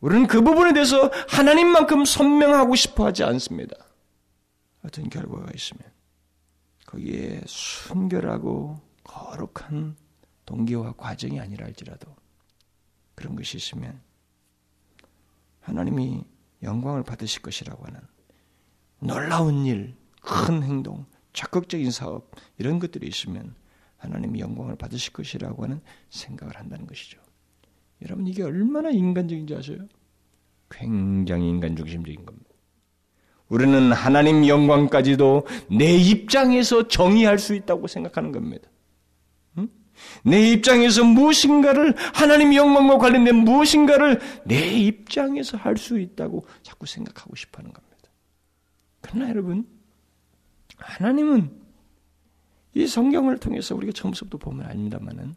우리는 0.00 0.26
그 0.26 0.42
부분에 0.42 0.72
대해서 0.72 1.10
하나님만큼 1.28 2.04
선명하고 2.04 2.74
싶어 2.76 3.06
하지 3.06 3.24
않습니다. 3.24 3.76
어떤 4.84 5.08
결과가 5.10 5.50
있으면 5.54 5.82
거기에 6.86 7.40
순결하고 7.46 8.80
거룩한 9.04 9.96
동기와 10.46 10.94
과정이 10.96 11.40
아니라 11.40 11.66
할지라도 11.66 12.14
그런 13.14 13.36
것이 13.36 13.56
있으면 13.56 14.00
하나님이 15.68 16.24
영광을 16.62 17.02
받으실 17.02 17.42
것이라고 17.42 17.84
하는 17.84 18.00
놀라운 19.00 19.66
일, 19.66 19.94
큰 20.22 20.62
행동, 20.62 21.04
적극적인 21.34 21.90
사업 21.90 22.30
이런 22.56 22.78
것들이 22.78 23.06
있으면 23.06 23.54
하나님이 23.98 24.40
영광을 24.40 24.76
받으실 24.76 25.12
것이라고 25.12 25.64
하는 25.64 25.80
생각을 26.08 26.56
한다는 26.56 26.86
것이죠. 26.86 27.20
여러분 28.02 28.26
이게 28.26 28.42
얼마나 28.42 28.90
인간적인지 28.90 29.54
아세요? 29.54 29.78
굉장히 30.70 31.48
인간 31.48 31.76
중심적인 31.76 32.24
겁니다. 32.24 32.48
우리는 33.48 33.92
하나님 33.92 34.46
영광까지도 34.46 35.46
내 35.70 35.96
입장에서 35.96 36.88
정의할 36.88 37.38
수 37.38 37.54
있다고 37.54 37.86
생각하는 37.86 38.32
겁니다. 38.32 38.68
내 40.24 40.50
입장에서 40.52 41.04
무엇인가를 41.04 41.94
하나님 42.14 42.54
영광과 42.54 42.98
관련된 42.98 43.36
무엇인가를 43.36 44.20
내 44.44 44.68
입장에서 44.72 45.56
할 45.56 45.76
수 45.76 45.98
있다고 45.98 46.46
자꾸 46.62 46.86
생각하고 46.86 47.36
싶어하는 47.36 47.72
겁니다. 47.72 48.10
그러나 49.00 49.28
여러분 49.28 49.66
하나님은 50.76 51.50
이 52.74 52.86
성경을 52.86 53.38
통해서 53.38 53.74
우리가 53.74 53.92
처음부터 53.92 54.38
보면 54.38 54.66
압니다만은 54.66 55.34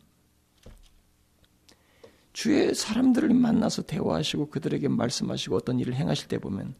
주의 2.33 2.73
사람들을 2.73 3.29
만나서 3.33 3.83
대화하시고 3.83 4.49
그들에게 4.49 4.87
말씀하시고 4.87 5.55
어떤 5.55 5.79
일을 5.79 5.95
행하실 5.95 6.27
때 6.27 6.37
보면 6.39 6.75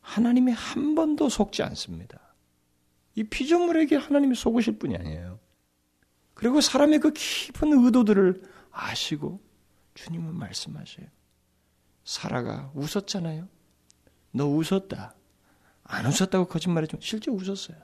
하나님이 0.00 0.52
한 0.52 0.94
번도 0.94 1.28
속지 1.28 1.62
않습니다. 1.62 2.18
이 3.14 3.24
피조물에게 3.24 3.96
하나님이 3.96 4.34
속으실 4.34 4.78
분이 4.78 4.96
아니에요. 4.96 5.38
그리고 6.38 6.60
사람의 6.60 7.00
그 7.00 7.12
깊은 7.12 7.84
의도들을 7.84 8.42
아시고 8.70 9.40
주님은 9.94 10.36
말씀하셔요. 10.36 11.06
사라가 12.04 12.70
웃었잖아요. 12.76 13.48
너 14.30 14.46
웃었다. 14.46 15.16
안 15.82 16.06
웃었다고 16.06 16.46
거짓말해죠. 16.46 16.98
실제 17.00 17.32
웃었어요. 17.32 17.76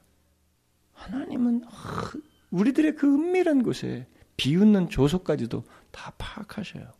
하나님은 0.93 1.65
우리들의 2.53 2.95
그 2.95 3.13
은밀한 3.13 3.65
곳에 3.65 4.07
비웃는 4.37 4.89
조소까지도 4.89 5.65
다 5.91 6.13
파악하셔요. 6.17 6.93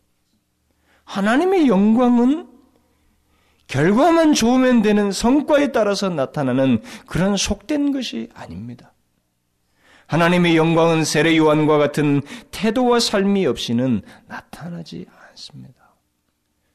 하나님의 1.05 1.69
영광은 1.69 2.49
결과만 3.69 4.35
좋으면 4.35 4.83
되는 4.83 5.13
성과에 5.13 5.71
따라서 5.71 6.09
나타나는 6.09 6.83
그런 7.07 7.37
속된 7.37 7.93
것이 7.93 8.29
아닙니다. 8.35 8.94
하나님의 10.07 10.57
영광은 10.57 11.05
세례 11.05 11.37
요한과 11.37 11.79
같은 11.79 12.23
태도와 12.51 13.01
삶이 13.01 13.47
없이는 13.47 14.03
나타나지 14.29 15.07
않습니다. 15.31 15.75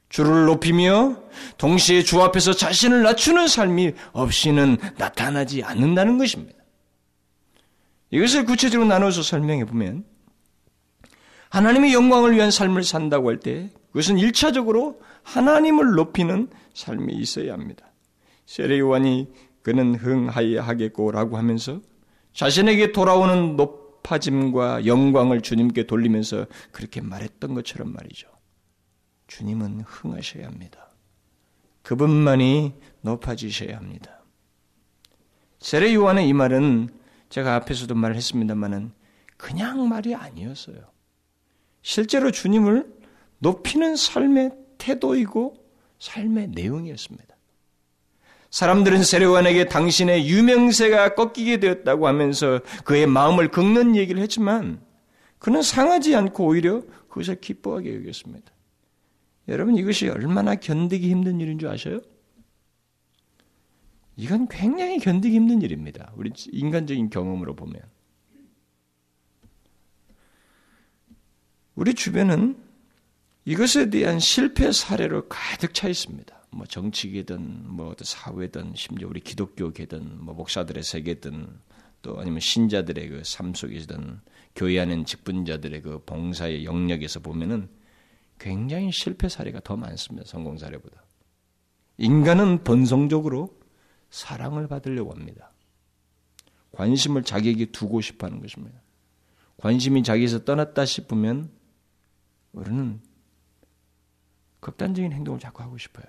주를 0.10 0.46
높이며 0.46 1.18
동시에 1.58 2.02
주 2.02 2.22
앞에서 2.22 2.54
자신을 2.54 3.04
낮추는 3.04 3.48
삶이 3.48 3.94
없이는 4.12 4.78
나타나지 4.98 5.64
않는다는 5.64 6.18
것입니다. 6.18 6.58
이것을 8.10 8.46
구체적으로 8.46 8.88
나눠서 8.90 9.22
설명해 9.22 9.66
보면 9.66 10.04
하나님의 11.50 11.94
영광을 11.94 12.36
위한 12.36 12.50
삶을 12.52 12.84
산다고 12.84 13.30
할 13.30 13.40
때 13.40 13.70
그것은 13.92 14.18
일차적으로 14.18 15.02
하나님을 15.24 15.92
높이는 15.96 16.48
삶이 16.74 17.14
있어야 17.14 17.54
합니다. 17.54 17.92
세례 18.46 18.80
요한이 18.80 19.28
그는 19.62 19.96
흥하여 19.96 20.62
하겠고라고 20.62 21.38
하면서 21.38 21.82
자신에게 22.34 22.92
돌아오는 22.92 23.56
높아짐과 23.56 24.86
영광을 24.86 25.42
주님께 25.42 25.88
돌리면서 25.88 26.46
그렇게 26.72 27.02
말했던 27.02 27.54
것처럼 27.54 27.94
말이죠. 27.94 28.28
주님은 29.28 29.82
흥하셔야 29.82 30.48
합니다. 30.48 30.90
그분만이 31.84 32.74
높아지셔야 33.02 33.78
합니다. 33.78 34.24
세례 35.60 35.94
요한의 35.94 36.28
이 36.28 36.34
말은 36.34 36.90
제가 37.30 37.56
앞에서도 37.56 37.94
말했습니다만은 37.94 38.92
그냥 39.38 39.88
말이 39.88 40.16
아니었어요. 40.16 40.78
실제로 41.82 42.32
주님을 42.32 43.00
높이는 43.40 43.96
삶의 43.96 44.52
태도이고 44.78 45.56
삶의 46.00 46.50
내용이었습니다. 46.50 47.36
사람들은 48.52 49.04
세례관에게 49.04 49.66
당신의 49.66 50.28
유명세가 50.28 51.14
꺾이게 51.16 51.60
되었다고 51.60 52.08
하면서 52.08 52.60
그의 52.84 53.06
마음을 53.06 53.50
긁는 53.50 53.96
얘기를 53.96 54.22
했지만 54.22 54.82
그는 55.38 55.62
상하지 55.62 56.16
않고 56.16 56.46
오히려 56.46 56.82
그것을 57.10 57.40
기뻐하게 57.40 57.96
여겼습니다. 57.96 58.52
여러분 59.48 59.78
이것이 59.78 60.10
얼마나 60.10 60.56
견디기 60.56 61.10
힘든 61.10 61.40
일인 61.40 61.60
줄 61.60 61.70
아셔요? 61.70 62.00
이건 64.16 64.48
굉장히 64.48 65.00
견디기 65.00 65.36
힘든 65.36 65.62
일입니다. 65.62 66.12
우리 66.16 66.32
인간적인 66.52 67.10
경험으로 67.10 67.56
보면. 67.56 67.82
우리 71.76 71.94
주변은 71.94 72.58
이것에 73.46 73.90
대한 73.90 74.20
실패 74.20 74.72
사례로 74.72 75.30
가득 75.30 75.74
차 75.74 75.88
있습니다. 75.88 76.39
뭐 76.52 76.66
정치계든 76.66 77.70
뭐 77.70 77.96
사회든 78.00 78.74
심지어 78.76 79.08
우리 79.08 79.20
기독교계든 79.20 80.24
뭐 80.24 80.34
목사들의 80.34 80.84
세계든 80.84 81.60
또 82.02 82.20
아니면 82.20 82.40
신자들의 82.40 83.10
그 83.10 83.22
삶 83.24 83.54
속에서든 83.54 84.22
교회 84.56 84.80
하는 84.80 85.06
직분자들의 85.06 85.82
그 85.82 86.04
봉사의 86.06 86.66
영역에서 86.66 87.20
보면은 87.20 87.70
굉장히 88.40 88.92
실패 88.92 89.28
사례가 89.30 89.60
더 89.62 89.76
많습니다. 89.76 90.28
성공 90.28 90.58
사례보다. 90.58 91.04
인간은 91.98 92.64
본성적으로 92.64 93.60
사랑을 94.10 94.68
받으려고 94.68 95.12
합니다. 95.12 95.52
관심을 96.72 97.24
자기에게 97.24 97.66
두고 97.68 98.02
싶어 98.02 98.28
하는 98.28 98.40
것입니다. 98.40 98.82
관심이 99.58 100.04
자기에서 100.04 100.46
떠났다 100.46 100.86
싶으면 100.86 101.52
우리는 102.54 103.02
극단적인 104.62 105.12
행동을 105.12 105.40
자꾸 105.40 105.64
하고 105.64 105.78
싶어요. 105.78 106.06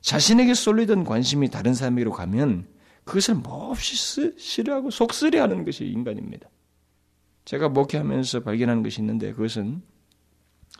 자신에게 0.00 0.54
쏠리던 0.54 1.04
관심이 1.04 1.48
다른 1.48 1.74
사람에게로 1.74 2.12
가면 2.12 2.66
그것을 3.04 3.34
몹시 3.36 4.34
싫어하고 4.36 4.90
속쓰려하는 4.90 5.64
것이 5.64 5.86
인간입니다. 5.86 6.48
제가 7.44 7.68
목회하면서 7.68 8.40
발견하는 8.40 8.82
것이 8.82 9.00
있는데 9.00 9.32
그것은 9.32 9.82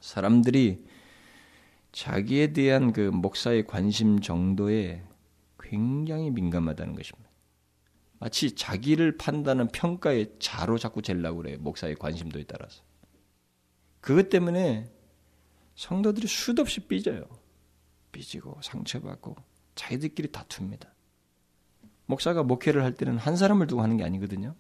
사람들이 0.01 0.85
자기에 1.93 2.53
대한 2.53 2.93
그 2.93 3.01
목사의 3.01 3.67
관심 3.67 4.21
정도에 4.21 5.03
굉장히 5.59 6.31
민감하다는 6.31 6.95
것입니다. 6.95 7.31
마치 8.19 8.55
자기를 8.55 9.17
판단하는 9.17 9.69
평가의 9.69 10.35
자로 10.39 10.79
자꾸 10.79 11.03
재려고 11.03 11.39
그래요. 11.39 11.57
목사의 11.59 11.97
관심도에 11.97 12.45
따라서. 12.45 12.83
그것 14.01 14.29
때문에 14.29 14.91
성도들이 15.75 16.27
수도 16.27 16.63
없이 16.63 16.81
삐져요. 16.81 17.25
삐지고 18.13 18.59
상처받고 18.63 19.37
자기들끼리 19.75 20.33
다툽니다. 20.33 20.89
목사가 22.07 22.43
목회를 22.43 22.83
할 22.83 22.93
때는 22.93 23.19
한 23.19 23.37
사람을 23.37 23.67
두고 23.67 23.83
하는 23.83 23.97
게 23.97 24.05
아니거든요. 24.05 24.55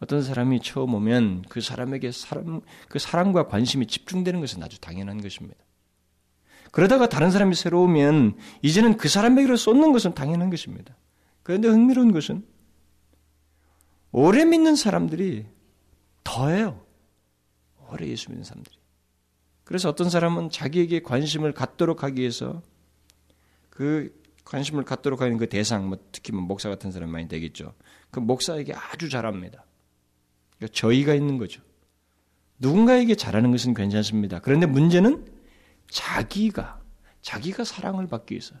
어떤 0.00 0.22
사람이 0.22 0.60
처음 0.60 0.94
오면 0.94 1.42
그 1.48 1.60
사람에게 1.60 2.10
사람, 2.12 2.60
그 2.88 2.98
사랑과 2.98 3.46
관심이 3.48 3.86
집중되는 3.86 4.40
것은 4.40 4.62
아주 4.62 4.80
당연한 4.80 5.20
것입니다. 5.20 5.62
그러다가 6.70 7.08
다른 7.08 7.30
사람이 7.30 7.54
새로 7.54 7.82
오면 7.82 8.36
이제는 8.62 8.96
그 8.96 9.08
사람에게로 9.08 9.56
쏟는 9.56 9.92
것은 9.92 10.14
당연한 10.14 10.50
것입니다. 10.50 10.96
그런데 11.42 11.68
흥미로운 11.68 12.12
것은 12.12 12.46
오래 14.12 14.44
믿는 14.44 14.76
사람들이 14.76 15.46
더해요. 16.24 16.80
오래 17.90 18.06
예수 18.06 18.30
믿는 18.30 18.44
사람들이. 18.44 18.79
그래서 19.70 19.88
어떤 19.88 20.10
사람은 20.10 20.50
자기에게 20.50 20.98
관심을 20.98 21.52
갖도록 21.52 22.02
하기 22.02 22.22
위해서 22.22 22.60
그 23.68 24.12
관심을 24.44 24.82
갖도록 24.82 25.20
하는 25.20 25.36
그 25.36 25.48
대상, 25.48 25.88
뭐 25.88 25.96
특히 26.10 26.32
뭐 26.32 26.42
목사 26.42 26.68
같은 26.68 26.90
사람이 26.90 27.12
많이 27.12 27.28
되겠죠. 27.28 27.74
그 28.10 28.18
목사에게 28.18 28.74
아주 28.74 29.08
잘합니다. 29.08 29.64
그러니까 30.56 30.74
저희가 30.74 31.14
있는 31.14 31.38
거죠. 31.38 31.62
누군가에게 32.58 33.14
잘하는 33.14 33.52
것은 33.52 33.74
괜찮습니다. 33.74 34.40
그런데 34.40 34.66
문제는 34.66 35.24
자기가 35.88 36.82
자기가 37.22 37.62
사랑을 37.62 38.08
받기 38.08 38.34
위해서 38.34 38.56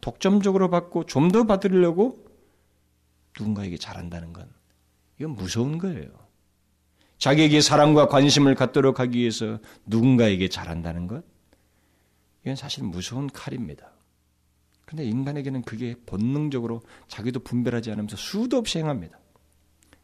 독점적으로 0.00 0.70
받고 0.70 1.06
좀 1.06 1.32
더 1.32 1.42
받으려고 1.42 2.24
누군가에게 3.36 3.78
잘한다는 3.78 4.32
건 4.32 4.48
이건 5.18 5.32
무서운 5.32 5.78
거예요. 5.78 6.21
자기에게 7.22 7.60
사랑과 7.60 8.08
관심을 8.08 8.56
갖도록 8.56 8.98
하기 8.98 9.20
위해서 9.20 9.60
누군가에게 9.86 10.48
잘한다는 10.48 11.06
것 11.06 11.22
이건 12.42 12.56
사실 12.56 12.82
무서운 12.82 13.28
칼입니다. 13.28 13.92
그런데 14.84 15.04
인간에게는 15.08 15.62
그게 15.62 15.94
본능적으로 16.04 16.82
자기도 17.06 17.38
분별하지 17.38 17.92
않으면서 17.92 18.16
수도 18.16 18.56
없이 18.56 18.78
행합니다. 18.78 19.20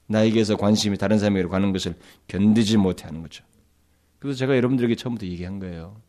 나에게서 0.06 0.56
관심이 0.56 0.96
다른 0.96 1.18
사람에게로 1.18 1.48
가는 1.48 1.72
것을 1.72 1.98
견디지 2.28 2.76
못해 2.76 3.06
하는 3.06 3.22
거죠. 3.22 3.42
그래서 4.20 4.38
제가 4.38 4.56
여러분들에게 4.56 4.94
처음부터 4.94 5.26
얘기한 5.26 5.58
거예요. 5.58 6.00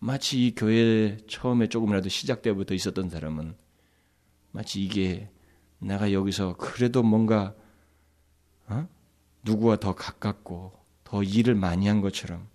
마치 0.00 0.46
이 0.46 0.54
교회 0.54 1.16
처음에 1.30 1.70
조금이라도 1.70 2.10
시작 2.10 2.42
때부터 2.42 2.74
있었던 2.74 3.08
사람은 3.08 3.54
마치 4.52 4.84
이게 4.84 5.30
내가 5.78 6.12
여기서 6.12 6.56
그래도 6.58 7.02
뭔가 7.02 7.54
어? 8.66 8.86
누구와 9.42 9.76
더 9.76 9.94
가깝고 9.94 10.78
더 11.04 11.22
일을 11.22 11.54
많이 11.54 11.88
한 11.88 12.00
것처럼 12.00 12.48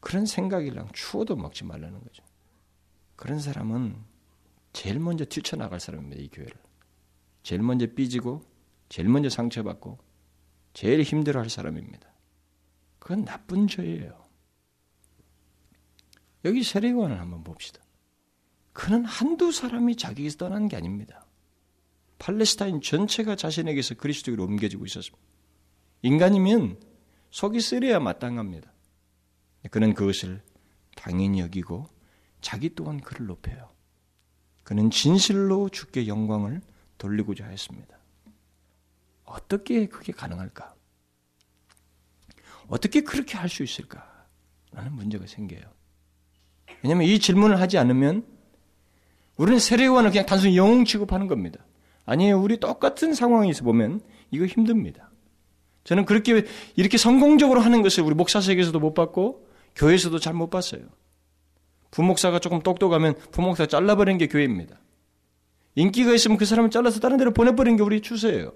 그런 0.00 0.26
생각이랑 0.26 0.88
추워도 0.92 1.36
먹지 1.36 1.64
말라는 1.64 2.02
거죠. 2.02 2.22
그런 3.16 3.40
사람은 3.40 3.96
제일 4.72 5.00
먼저 5.00 5.24
뛰쳐나갈 5.24 5.80
사람입니다. 5.80 6.22
이 6.22 6.28
교회를. 6.28 6.54
제일 7.42 7.62
먼저 7.62 7.86
삐지고 7.86 8.42
제일 8.88 9.08
먼저 9.08 9.28
상처받고 9.28 9.98
제일 10.72 11.02
힘들어할 11.02 11.50
사람입니다. 11.50 12.08
그건 12.98 13.24
나쁜 13.24 13.66
죄예요. 13.66 14.24
여기 16.44 16.62
세례요한을 16.62 17.18
한번 17.18 17.42
봅시다. 17.42 17.82
그는 18.72 19.04
한두 19.04 19.50
사람이 19.50 19.96
자기에서 19.96 20.36
떠난 20.36 20.68
게 20.68 20.76
아닙니다. 20.76 21.26
팔레스타인 22.18 22.80
전체가 22.80 23.34
자신에게서 23.34 23.96
그리스도로 23.96 24.44
옮겨지고 24.44 24.86
있었습니다. 24.86 25.18
인간이면 26.02 26.78
속이 27.30 27.60
쓰려야 27.60 28.00
마땅합니다. 28.00 28.72
그는 29.70 29.94
그것을 29.94 30.42
당연히 30.94 31.40
여기고 31.40 31.86
자기 32.40 32.74
또한 32.74 33.00
그를 33.00 33.26
높여요. 33.26 33.70
그는 34.62 34.90
진실로 34.90 35.68
주께 35.68 36.06
영광을 36.06 36.60
돌리고자 36.98 37.46
했습니다. 37.46 37.96
어떻게 39.24 39.86
그게 39.86 40.12
가능할까? 40.12 40.74
어떻게 42.68 43.00
그렇게 43.00 43.36
할 43.36 43.48
수 43.48 43.62
있을까? 43.62 44.26
라는 44.72 44.92
문제가 44.92 45.26
생겨요. 45.26 45.62
왜냐하면 46.82 47.08
이 47.08 47.18
질문을 47.18 47.60
하지 47.60 47.78
않으면 47.78 48.26
우리는 49.36 49.58
세례요한을 49.58 50.10
그냥 50.10 50.26
단순히 50.26 50.56
영웅 50.56 50.84
취급하는 50.84 51.26
겁니다. 51.26 51.64
아니에요. 52.04 52.40
우리 52.40 52.58
똑같은 52.58 53.14
상황에서 53.14 53.64
보면 53.64 54.00
이거 54.30 54.46
힘듭니다. 54.46 55.07
저는 55.88 56.04
그렇게 56.04 56.44
이렇게 56.76 56.98
성공적으로 56.98 57.62
하는 57.62 57.80
것을 57.80 58.04
우리 58.04 58.14
목사석에서도 58.14 58.78
못 58.78 58.92
봤고 58.92 59.48
교회에서도 59.74 60.18
잘 60.18 60.34
못 60.34 60.50
봤어요. 60.50 60.82
부목사가 61.92 62.40
조금 62.40 62.60
똑똑하면 62.60 63.14
부목사 63.32 63.64
잘라버리는 63.64 64.18
게 64.18 64.26
교회입니다. 64.28 64.78
인기가 65.76 66.12
있으면 66.12 66.36
그 66.36 66.44
사람을 66.44 66.70
잘라서 66.70 67.00
다른 67.00 67.16
데로 67.16 67.32
보내버리는 67.32 67.78
게 67.78 67.82
우리 67.82 68.02
추세예요. 68.02 68.52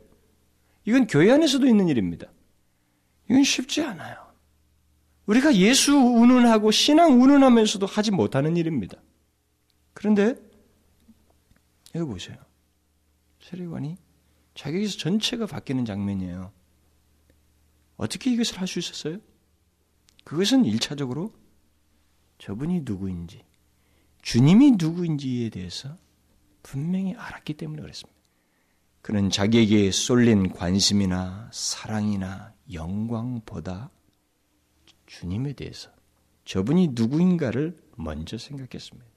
이건 0.85 1.07
교회 1.07 1.31
안에서도 1.31 1.67
있는 1.67 1.89
일입니다. 1.89 2.27
이건 3.31 3.45
쉽지 3.45 3.81
않아요. 3.81 4.15
우리가 5.25 5.55
예수 5.55 5.95
운운하고 5.95 6.71
신앙 6.71 7.19
운운하면서도 7.19 7.87
하지 7.87 8.11
못하는 8.11 8.59
일입니다. 8.59 8.99
그런데 9.95 10.35
여기 11.95 12.11
보세요. 12.11 12.37
세례관이 13.41 13.97
자기에게서 14.55 14.99
전체가 14.99 15.47
바뀌는 15.47 15.87
장면이에요. 15.87 16.53
어떻게 17.97 18.33
이것을 18.33 18.59
할 18.61 18.67
수 18.67 18.79
있었어요? 18.79 19.19
그것은 20.25 20.65
일차적으로 20.65 21.33
저분이 22.39 22.83
누구인지, 22.85 23.45
주님이 24.23 24.73
누구인지에 24.73 25.51
대해서 25.51 25.97
분명히 26.63 27.15
알았기 27.15 27.55
때문에 27.55 27.83
그랬습니다. 27.83 28.19
그는 29.01 29.31
자기에게 29.31 29.91
쏠린 29.91 30.53
관심이나 30.53 31.51
사랑이나 31.53 32.55
영광보다 32.73 33.91
주님에 35.07 35.55
대해서 35.55 35.91
저분이 36.45 36.91
누구인가를 36.93 37.77
먼저 37.97 38.39
생각했습니다. 38.39 39.12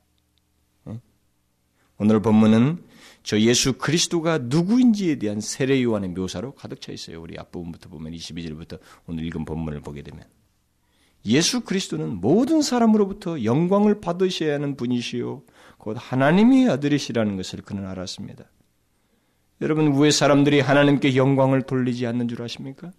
예? 1.99 2.03
오늘 2.03 2.21
본문은 2.21 2.83
저 3.23 3.39
예수 3.39 3.73
그리스도가 3.73 4.37
누구인지에 4.37 5.15
대한 5.15 5.41
세례 5.41 5.81
요한의 5.81 6.09
묘사로 6.09 6.53
가득 6.53 6.79
차 6.79 6.91
있어요. 6.91 7.21
우리 7.21 7.37
앞부분부터 7.39 7.89
보면 7.89 8.13
22절부터 8.13 8.79
오늘 9.07 9.25
읽은 9.25 9.45
본문을 9.45 9.81
보게 9.81 10.03
되면 10.03 10.23
예수 11.25 11.61
그리스도는 11.61 12.21
모든 12.21 12.61
사람으로부터 12.61 13.43
영광을 13.43 13.99
받으셔야 13.99 14.53
하는 14.53 14.75
분이시요 14.75 15.41
곧 15.79 15.97
하나님의 15.99 16.69
아들이시라는 16.69 17.35
것을 17.35 17.61
그는 17.61 17.87
알았습니다. 17.87 18.45
여러분 19.61 19.97
왜 19.97 20.11
사람들이 20.11 20.59
하나님께 20.59 21.15
영광을 21.15 21.63
돌리지 21.63 22.05
않는 22.05 22.27
줄 22.27 22.43
아십니까? 22.43 22.91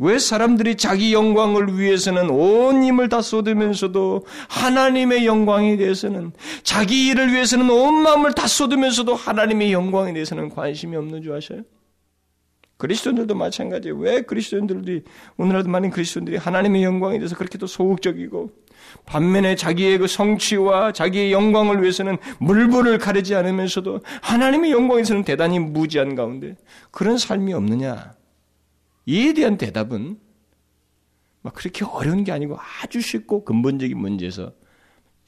왜 0.00 0.18
사람들이 0.18 0.76
자기 0.76 1.12
영광을 1.12 1.78
위해서는 1.78 2.30
온 2.30 2.82
힘을 2.82 3.10
다 3.10 3.20
쏟으면서도 3.20 4.24
하나님의 4.48 5.26
영광에 5.26 5.76
대해서는 5.76 6.32
자기 6.62 7.08
일을 7.08 7.32
위해서는 7.32 7.68
온 7.68 8.02
마음을 8.02 8.32
다 8.32 8.46
쏟으면서도 8.46 9.14
하나님의 9.14 9.74
영광에 9.74 10.14
대해서는 10.14 10.48
관심이 10.48 10.96
없는 10.96 11.22
줄 11.22 11.34
아셔요? 11.34 11.62
그리스도인들도 12.78 13.34
마찬가지예요. 13.34 13.94
왜 13.98 14.22
그리스도인들이 14.22 15.02
오늘날도 15.36 15.68
많은 15.68 15.90
그리스도인들이 15.90 16.38
하나님의 16.38 16.82
영광에 16.82 17.18
대해서 17.18 17.36
그렇게도 17.36 17.66
소극적이고 17.66 18.50
반면에 19.04 19.54
자기의 19.54 19.98
그 19.98 20.06
성취와 20.06 20.92
자기의 20.92 21.30
영광을 21.30 21.82
위해서는 21.82 22.16
물불을 22.38 22.96
가리지 22.96 23.34
않으면서도 23.34 24.00
하나님의 24.22 24.70
영광에서는 24.70 25.24
대단히 25.24 25.58
무지한 25.58 26.14
가운데 26.14 26.56
그런 26.90 27.18
삶이 27.18 27.52
없느냐? 27.52 28.18
이에 29.06 29.32
대한 29.32 29.56
대답은 29.56 30.18
막 31.42 31.54
그렇게 31.54 31.84
어려운 31.84 32.24
게 32.24 32.32
아니고 32.32 32.58
아주 32.58 33.00
쉽고 33.00 33.44
근본적인 33.44 33.96
문제에서 33.96 34.52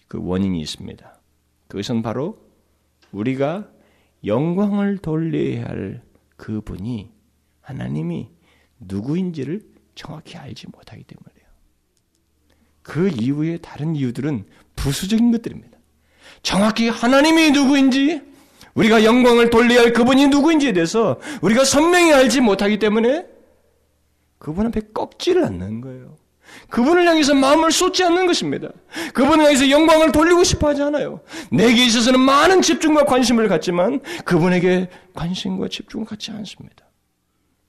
그 0.09 0.19
원인이 0.23 0.61
있습니다. 0.61 1.21
그것은 1.69 2.03
바로 2.03 2.39
우리가 3.13 3.69
영광을 4.25 4.99
돌려야 4.99 5.65
할 5.65 6.03
그분이 6.37 7.11
하나님이 7.61 8.29
누구인지를 8.81 9.63
정확히 9.95 10.37
알지 10.37 10.67
못하기 10.69 11.05
때문이에요. 11.05 11.47
그 12.83 13.09
이후에 13.09 13.59
다른 13.59 13.95
이유들은 13.95 14.45
부수적인 14.77 15.31
것들입니다. 15.33 15.79
정확히 16.43 16.89
하나님이 16.89 17.53
누구인지, 17.53 18.23
우리가 18.75 19.05
영광을 19.05 19.51
돌려야 19.51 19.81
할 19.81 19.93
그분이 19.93 20.29
누구인지에 20.29 20.73
대해서 20.73 21.21
우리가 21.43 21.65
선명히 21.65 22.13
알지 22.13 22.41
못하기 22.41 22.79
때문에 22.79 23.32
그분 24.43 24.67
앞에 24.67 24.81
꺾지를 24.93 25.45
않는 25.45 25.81
거예요. 25.83 26.17
그분을 26.69 27.07
향해서 27.07 27.33
마음을 27.33 27.71
쏟지 27.71 28.03
않는 28.03 28.27
것입니다. 28.27 28.71
그분을 29.15 29.45
향해서 29.45 29.71
영광을 29.71 30.11
돌리고 30.11 30.43
싶어 30.43 30.67
하지 30.67 30.83
않아요. 30.83 31.21
내게 31.53 31.87
있어서는 31.87 32.19
많은 32.19 32.61
집중과 32.61 33.05
관심을 33.05 33.47
갖지만 33.47 34.01
그분에게 34.25 34.91
관심과 35.15 35.69
집중을 35.69 36.07
갖지 36.07 36.33
않습니다. 36.33 36.85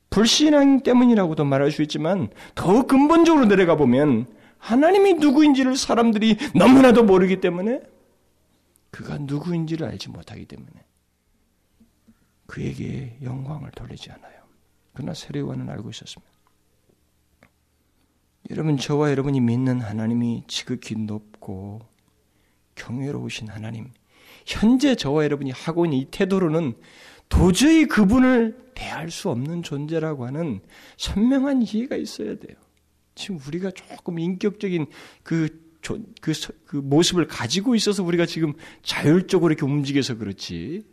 불신앙 0.09 0.81
때문이라고도 0.81 1.45
말할 1.45 1.71
수 1.71 1.83
있지만 1.83 2.29
더 2.55 2.87
근본적으로 2.87 3.45
내려가 3.45 3.75
보면 3.75 4.25
하나님이 4.57 5.13
누구인지를 5.13 5.77
사람들이 5.77 6.37
너무나도 6.55 7.03
모르기 7.03 7.39
때문에 7.39 7.81
그가 8.89 9.19
누구인지를 9.19 9.87
알지 9.89 10.09
못하기 10.09 10.45
때문에 10.45 10.71
그에게 12.47 13.15
영광을 13.21 13.69
돌리지 13.69 14.09
않아요. 14.09 14.41
그러나 14.93 15.13
세례요한은 15.13 15.69
알고 15.69 15.91
있었습니다. 15.91 16.32
여러분 18.49 18.77
저와 18.77 19.11
여러분이 19.11 19.39
믿는 19.39 19.81
하나님이 19.81 20.43
지극히 20.47 20.95
높고 20.95 21.81
경외로우신 22.75 23.47
하나님 23.47 23.91
현재 24.45 24.95
저와 24.95 25.23
여러분이 25.23 25.51
하고 25.51 25.85
있는 25.85 25.99
이 25.99 26.05
태도로는 26.11 26.73
도저히 27.29 27.85
그분을 27.85 28.71
대할 28.75 29.09
수 29.09 29.29
없는 29.29 29.63
존재라고 29.63 30.25
하는 30.25 30.59
선명한 30.97 31.63
이해가 31.63 31.95
있어야 31.95 32.35
돼요. 32.35 32.57
지금 33.15 33.39
우리가 33.47 33.71
조금 33.71 34.19
인격적인 34.19 34.87
그, 35.23 35.47
그, 36.21 36.33
그 36.65 36.77
모습을 36.77 37.27
가지고 37.27 37.75
있어서 37.75 38.03
우리가 38.03 38.25
지금 38.25 38.53
자율적으로 38.81 39.51
이렇게 39.51 39.65
움직여서 39.65 40.17
그렇지. 40.17 40.83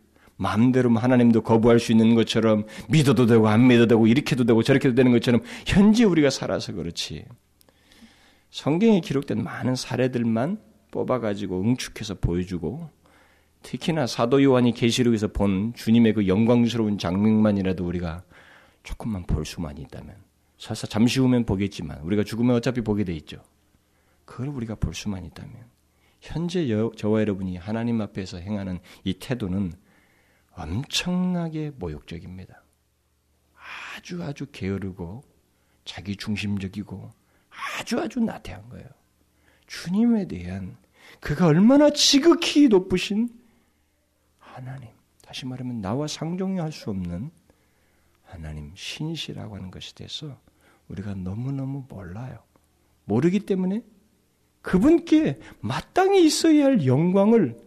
마음대로 0.41 0.89
하나님도 0.97 1.41
거부할 1.41 1.79
수 1.79 1.91
있는 1.91 2.15
것처럼 2.15 2.65
믿어도 2.89 3.27
되고 3.27 3.47
안 3.47 3.67
믿어도 3.67 3.89
되고 3.89 4.07
이렇게도 4.07 4.45
되고 4.45 4.63
저렇게도 4.63 4.95
되는 4.95 5.11
것처럼 5.11 5.41
현재 5.67 6.03
우리가 6.03 6.31
살아서 6.31 6.73
그렇지. 6.73 7.25
성경에 8.49 9.01
기록된 9.01 9.43
많은 9.43 9.75
사례들만 9.75 10.59
뽑아가지고 10.89 11.61
응축해서 11.61 12.15
보여주고 12.15 12.89
특히나 13.61 14.07
사도 14.07 14.41
요한이 14.41 14.73
계시록에서 14.73 15.27
본 15.27 15.73
주님의 15.75 16.13
그 16.13 16.27
영광스러운 16.27 16.97
장면만이라도 16.97 17.85
우리가 17.85 18.23
조금만 18.81 19.27
볼 19.27 19.45
수만 19.45 19.77
있다면 19.77 20.15
설사 20.57 20.87
잠시 20.87 21.19
후면 21.19 21.45
보겠지만 21.45 21.99
우리가 22.01 22.23
죽으면 22.23 22.55
어차피 22.55 22.81
보게 22.81 23.03
돼 23.03 23.13
있죠. 23.13 23.43
그걸 24.25 24.47
우리가 24.47 24.73
볼 24.73 24.95
수만 24.95 25.23
있다면 25.23 25.53
현재 26.19 26.67
여, 26.71 26.91
저와 26.97 27.21
여러분이 27.21 27.57
하나님 27.57 28.01
앞에서 28.01 28.37
행하는 28.37 28.79
이 29.03 29.13
태도는 29.13 29.73
엄청나게 30.53 31.71
모욕적입니다. 31.77 32.63
아주 33.95 34.23
아주 34.23 34.47
게으르고 34.51 35.23
자기 35.85 36.15
중심적이고 36.15 37.11
아주 37.79 37.99
아주 37.99 38.19
나태한 38.19 38.69
거예요. 38.69 38.87
주님에 39.67 40.27
대한 40.27 40.77
그가 41.19 41.47
얼마나 41.47 41.89
지극히 41.91 42.67
높으신 42.67 43.29
하나님, 44.37 44.89
다시 45.21 45.45
말하면 45.45 45.81
나와 45.81 46.07
상종할 46.07 46.71
수 46.71 46.89
없는 46.89 47.31
하나님 48.23 48.71
신이시라고 48.75 49.55
하는 49.55 49.71
것에 49.71 49.93
대해서 49.93 50.39
우리가 50.87 51.15
너무너무 51.15 51.85
몰라요. 51.87 52.43
모르기 53.05 53.41
때문에 53.41 53.83
그분께 54.61 55.39
마땅히 55.59 56.25
있어야 56.25 56.65
할 56.65 56.85
영광을 56.85 57.57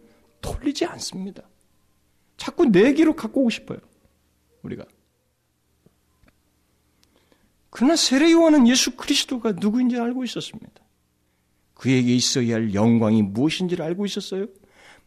돌리지 0.41 0.85
않습니다. 0.85 1.43
자꾸 2.37 2.65
내기로 2.65 3.15
갖고 3.15 3.41
오고 3.41 3.49
싶어요. 3.49 3.79
우리가. 4.63 4.85
그러나 7.69 7.95
세례 7.95 8.31
요한은 8.31 8.67
예수 8.67 8.95
그리스도가 8.95 9.53
누구인지 9.53 9.97
알고 9.99 10.23
있었습니다. 10.23 10.71
그에게 11.73 12.15
있어야 12.15 12.55
할 12.55 12.73
영광이 12.73 13.21
무엇인지를 13.21 13.83
알고 13.85 14.05
있었어요. 14.05 14.47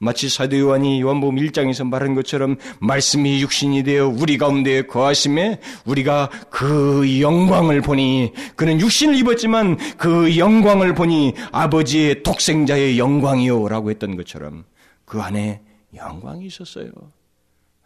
마치 0.00 0.28
사도 0.28 0.56
요한이 0.56 1.00
요한복음 1.00 1.36
1장에서 1.36 1.88
말한 1.88 2.14
것처럼 2.14 2.56
말씀이 2.80 3.40
육신이 3.42 3.82
되어 3.82 4.08
우리 4.08 4.38
가운데 4.38 4.82
거하심에 4.82 5.60
우리가 5.86 6.30
그 6.50 7.20
영광을 7.20 7.80
보니 7.80 8.32
그는 8.54 8.80
육신을 8.80 9.16
입었지만 9.16 9.76
그 9.96 10.36
영광을 10.38 10.94
보니 10.94 11.34
아버지의 11.50 12.22
독생자의 12.22 12.98
영광이요라고 12.98 13.90
했던 13.90 14.16
것처럼 14.16 14.64
그 15.04 15.20
안에 15.20 15.62
영광이 15.96 16.46
있었어요. 16.46 16.92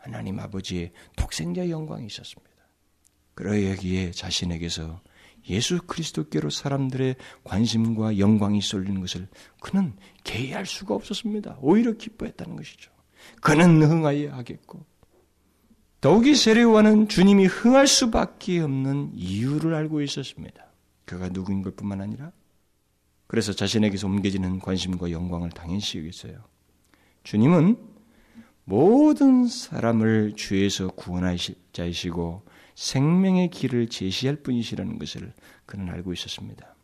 하나님 0.02 0.40
아버지의 0.40 0.92
독생자의 1.16 1.70
영광이 1.70 2.06
있었습니다. 2.06 2.52
그러기에 3.34 4.10
자신에게서 4.10 5.00
예수 5.48 5.80
그리스도께로 5.82 6.50
사람들의 6.50 7.16
관심과 7.44 8.18
영광이 8.18 8.60
쏠리는 8.60 9.00
것을 9.00 9.28
그는 9.60 9.94
개의할 10.24 10.66
수가 10.66 10.94
없었습니다. 10.94 11.58
오히려 11.60 11.92
기뻐했다는 11.92 12.56
것이죠. 12.56 12.90
그는 13.40 13.82
흥하여 13.82 14.32
하겠고 14.32 14.84
더욱이 16.00 16.34
세례와는 16.34 17.08
주님이 17.08 17.46
흥할 17.46 17.86
수밖에 17.86 18.60
없는 18.60 19.12
이유를 19.14 19.74
알고 19.74 20.02
있었습니다. 20.02 20.66
그가 21.04 21.28
누구인 21.28 21.62
것 21.62 21.76
뿐만 21.76 22.00
아니라 22.00 22.32
그래서 23.28 23.52
자신에게서 23.52 24.08
옮겨지는 24.08 24.58
관심과 24.58 25.12
영광을 25.12 25.50
당연시 25.50 25.98
여겼어요. 25.98 26.44
주님은 27.22 27.91
모든 28.64 29.46
사람을 29.46 30.34
죄에서 30.36 30.88
구원하실 30.88 31.56
자이시고 31.72 32.42
생명의 32.74 33.50
길을 33.50 33.88
제시할 33.88 34.36
분이시라는 34.36 34.98
것을 34.98 35.32
그는 35.66 35.88
알고 35.90 36.12
있었습니다. 36.12 36.74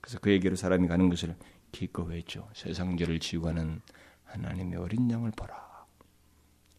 그래서 0.00 0.18
그에게로 0.20 0.56
사람이 0.56 0.86
가는 0.88 1.08
것을 1.08 1.34
기꺼했죠. 1.72 2.48
세상 2.54 2.96
죄를 2.96 3.18
지고 3.18 3.46
가는 3.46 3.80
하나님의 4.24 4.78
어린 4.78 5.10
양을 5.10 5.32
보라. 5.32 5.86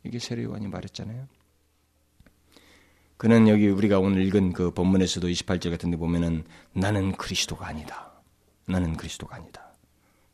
이게 0.03 0.19
세례요한이 0.19 0.67
말했잖아요. 0.67 1.27
그는 3.17 3.47
여기 3.47 3.67
우리가 3.67 3.99
오늘 3.99 4.23
읽은 4.25 4.53
그 4.53 4.71
본문에서도 4.71 5.27
28절 5.27 5.71
같은 5.71 5.89
데 5.89 5.97
보면은 5.97 6.43
나는 6.73 7.13
그리스도가 7.13 7.67
아니다. 7.67 8.11
나는 8.67 8.97
그리스도가 8.97 9.37
아니다. 9.37 9.73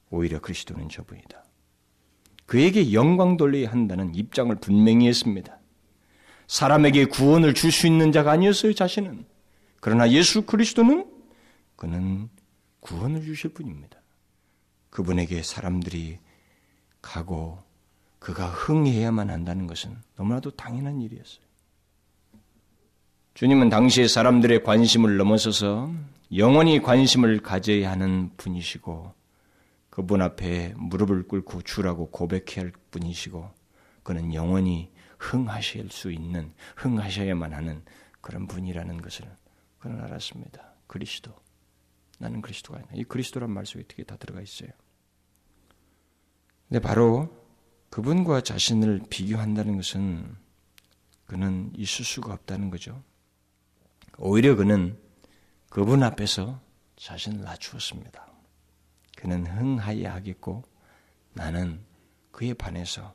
오히려 0.09 0.39
그리스도는 0.41 0.89
저분이다. 0.89 1.43
그에게 2.51 2.91
영광 2.91 3.37
돌려야 3.37 3.71
한다는 3.71 4.13
입장을 4.13 4.53
분명히 4.55 5.07
했습니다. 5.07 5.57
사람에게 6.47 7.05
구원을 7.05 7.53
줄 7.53 7.71
수 7.71 7.87
있는 7.87 8.11
자가 8.11 8.33
아니었어요, 8.33 8.73
자신은. 8.73 9.23
그러나 9.79 10.11
예수 10.11 10.41
그리스도는 10.41 11.09
그는 11.77 12.27
구원을 12.81 13.23
주실 13.23 13.53
분입니다. 13.53 14.01
그분에게 14.89 15.43
사람들이 15.43 16.19
가고 17.01 17.57
그가 18.19 18.47
흥해야만 18.47 19.29
한다는 19.29 19.65
것은 19.65 19.95
너무나도 20.17 20.51
당연한 20.51 20.99
일이었어요. 20.99 21.45
주님은 23.33 23.69
당시에 23.69 24.09
사람들의 24.09 24.63
관심을 24.63 25.15
넘어서서 25.15 25.89
영원히 26.35 26.81
관심을 26.81 27.39
가져야 27.39 27.91
하는 27.91 28.29
분이시고 28.35 29.20
그분 29.91 30.21
앞에 30.21 30.73
무릎을 30.77 31.27
꿇고 31.27 31.61
주라고 31.61 32.09
고백해야 32.09 32.63
할 32.63 32.71
분이시고 32.89 33.51
그는 34.03 34.33
영원히 34.33 34.91
흥하실 35.19 35.91
수 35.91 36.11
있는 36.11 36.53
흥하셔야만 36.77 37.53
하는 37.53 37.83
그런 38.21 38.47
분이라는 38.47 39.01
것을 39.01 39.29
그는 39.79 40.01
알았습니다. 40.01 40.73
그리스도. 40.87 41.31
나는 42.17 42.41
그리스도가 42.41 42.79
아니다. 42.79 42.93
이 42.95 43.03
그리스도란 43.03 43.51
말 43.51 43.65
속에 43.65 43.83
어떻게 43.83 44.03
다 44.03 44.15
들어가 44.15 44.41
있어요. 44.41 44.69
근데 46.69 46.79
바로 46.79 47.29
그분과 47.89 48.41
자신을 48.41 49.01
비교한다는 49.09 49.75
것은 49.75 50.37
그는 51.25 51.71
있을 51.75 52.05
수가 52.05 52.33
없다는 52.33 52.69
거죠. 52.69 53.03
오히려 54.17 54.55
그는 54.55 54.97
그분 55.69 56.01
앞에서 56.01 56.61
자신을 56.95 57.41
낮추었습니다. 57.41 58.30
그는 59.21 59.45
흥하여 59.45 60.09
하겠고 60.09 60.63
나는 61.33 61.79
그에 62.31 62.53
반해서 62.53 63.13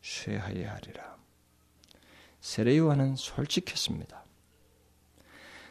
쇠하여 0.00 0.70
하리라. 0.70 1.18
세례요한은 2.40 3.16
솔직했습니다. 3.16 4.24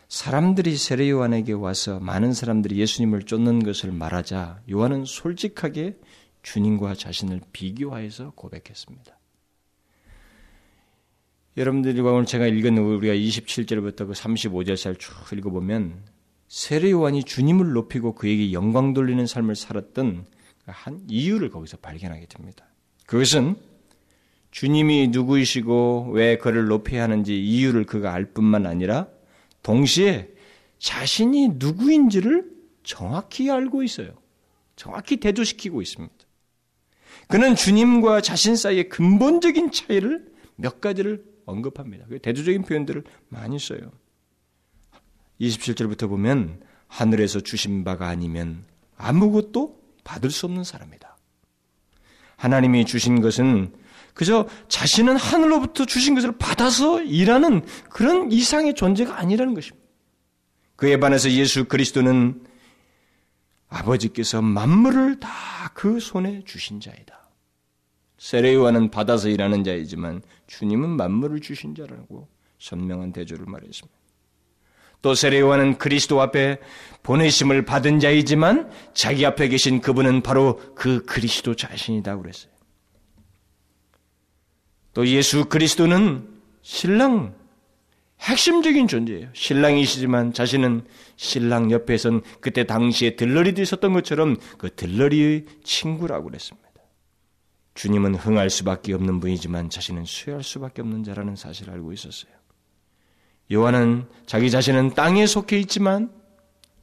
사람들이 0.09 0.75
세례 0.75 1.09
요한에게 1.09 1.53
와서 1.53 1.99
많은 1.99 2.33
사람들이 2.33 2.77
예수님을 2.79 3.23
쫓는 3.23 3.63
것을 3.63 3.91
말하자 3.91 4.61
요한은 4.69 5.05
솔직하게 5.05 5.97
주님과 6.43 6.95
자신을 6.95 7.41
비교하여서 7.53 8.31
고백했습니다. 8.31 9.17
여러분들과 11.55 12.11
오늘 12.11 12.25
제가 12.25 12.45
읽은 12.45 12.77
우리가 12.77 13.13
27절부터 13.13 14.07
그 14.07 14.11
35절 14.11 14.75
살 14.77 14.95
쭉 14.95 15.11
읽어보면 15.33 16.16
세례 16.47 16.91
요한이 16.91 17.23
주님을 17.23 17.73
높이고 17.73 18.15
그에게 18.15 18.53
영광 18.53 18.93
돌리는 18.93 19.25
삶을 19.25 19.55
살았던 19.55 20.25
한 20.65 21.01
이유를 21.07 21.49
거기서 21.49 21.77
발견하게 21.77 22.27
됩니다. 22.27 22.65
그것은 23.05 23.55
주님이 24.51 25.09
누구이시고 25.09 26.11
왜 26.13 26.37
그를 26.37 26.65
높여야 26.67 27.03
하는지 27.03 27.37
이유를 27.37 27.85
그가 27.85 28.13
알 28.13 28.25
뿐만 28.25 28.65
아니라 28.65 29.07
동시에 29.63 30.29
자신이 30.79 31.49
누구인지를 31.55 32.49
정확히 32.83 33.51
알고 33.51 33.83
있어요. 33.83 34.13
정확히 34.75 35.17
대조시키고 35.17 35.81
있습니다. 35.81 36.15
그는 37.27 37.55
주님과 37.55 38.21
자신 38.21 38.55
사이의 38.55 38.89
근본적인 38.89 39.71
차이를 39.71 40.31
몇 40.55 40.79
가지를 40.79 41.25
언급합니다. 41.45 42.05
대조적인 42.21 42.63
표현들을 42.63 43.03
많이 43.29 43.59
써요. 43.59 43.91
27절부터 45.41 46.09
보면 46.09 46.61
하늘에서 46.87 47.39
주신 47.41 47.83
바가 47.83 48.07
아니면 48.07 48.65
아무것도 48.97 49.79
받을 50.03 50.31
수 50.31 50.45
없는 50.45 50.63
사람이다. 50.63 51.17
하나님이 52.37 52.85
주신 52.85 53.21
것은 53.21 53.73
그저 54.13 54.47
자신은 54.67 55.17
하늘로부터 55.17 55.85
주신 55.85 56.15
것을 56.15 56.37
받아서 56.37 57.01
일하는 57.01 57.65
그런 57.89 58.31
이상의 58.31 58.73
존재가 58.73 59.19
아니라는 59.19 59.53
것입니다. 59.53 59.85
그에 60.75 60.99
반해서 60.99 61.29
예수 61.31 61.65
그리스도는 61.65 62.43
아버지께서 63.69 64.41
만물을 64.41 65.19
다 65.19 65.57
그 65.77 65.99
손에 65.99 66.41
주신 66.43 66.79
자이다. 66.79 67.29
세례요한은 68.17 68.89
받아서 68.89 69.29
일하는 69.29 69.63
자이지만 69.63 70.23
주님은 70.47 70.89
만물을 70.89 71.39
주신 71.39 71.75
자라고 71.75 72.27
선명한 72.57 73.13
대조를 73.13 73.45
말했습니다. 73.45 73.95
또 75.01 75.13
세례요한은 75.15 75.77
그리스도 75.77 76.21
앞에 76.21 76.59
보내심을 77.03 77.65
받은 77.65 77.99
자이지만 77.99 78.69
자기 78.93 79.25
앞에 79.25 79.47
계신 79.47 79.79
그분은 79.79 80.21
바로 80.21 80.59
그 80.75 81.05
그리스도 81.05 81.55
자신이다 81.55 82.17
그랬어요. 82.17 82.51
또 84.93 85.07
예수 85.07 85.45
그리스도는 85.45 86.27
신랑 86.63 87.35
핵심적인 88.19 88.87
존재예요. 88.87 89.29
신랑이시지만 89.33 90.33
자신은 90.33 90.85
신랑 91.15 91.71
옆에선 91.71 92.23
그때 92.41 92.65
당시에 92.65 93.15
들러리도 93.15 93.61
있었던 93.61 93.93
것처럼 93.93 94.37
그 94.57 94.73
들러리의 94.75 95.45
친구라고 95.63 96.25
그랬습니다. 96.25 96.67
주님은 97.75 98.15
흥할 98.15 98.49
수밖에 98.49 98.93
없는 98.95 99.19
분이지만 99.19 99.69
자신은 99.69 100.05
수혈할 100.05 100.43
수밖에 100.43 100.81
없는 100.81 101.03
자라는 101.03 101.35
사실을 101.35 101.73
알고 101.73 101.93
있었어요. 101.93 102.36
요한은 103.51 104.07
자기 104.25 104.51
자신은 104.51 104.93
땅에 104.93 105.25
속해 105.25 105.59
있지만 105.59 106.11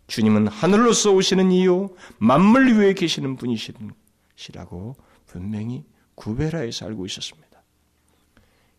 주님은 0.07 0.49
하늘로서 0.49 1.13
오시는 1.13 1.51
이유 1.53 1.95
만물 2.19 2.79
위에 2.79 2.95
계시는 2.95 3.37
분이시라고 3.37 4.97
분명히 5.27 5.85
구별하여서 6.15 6.87
알고 6.87 7.07
있었습니다. 7.07 7.45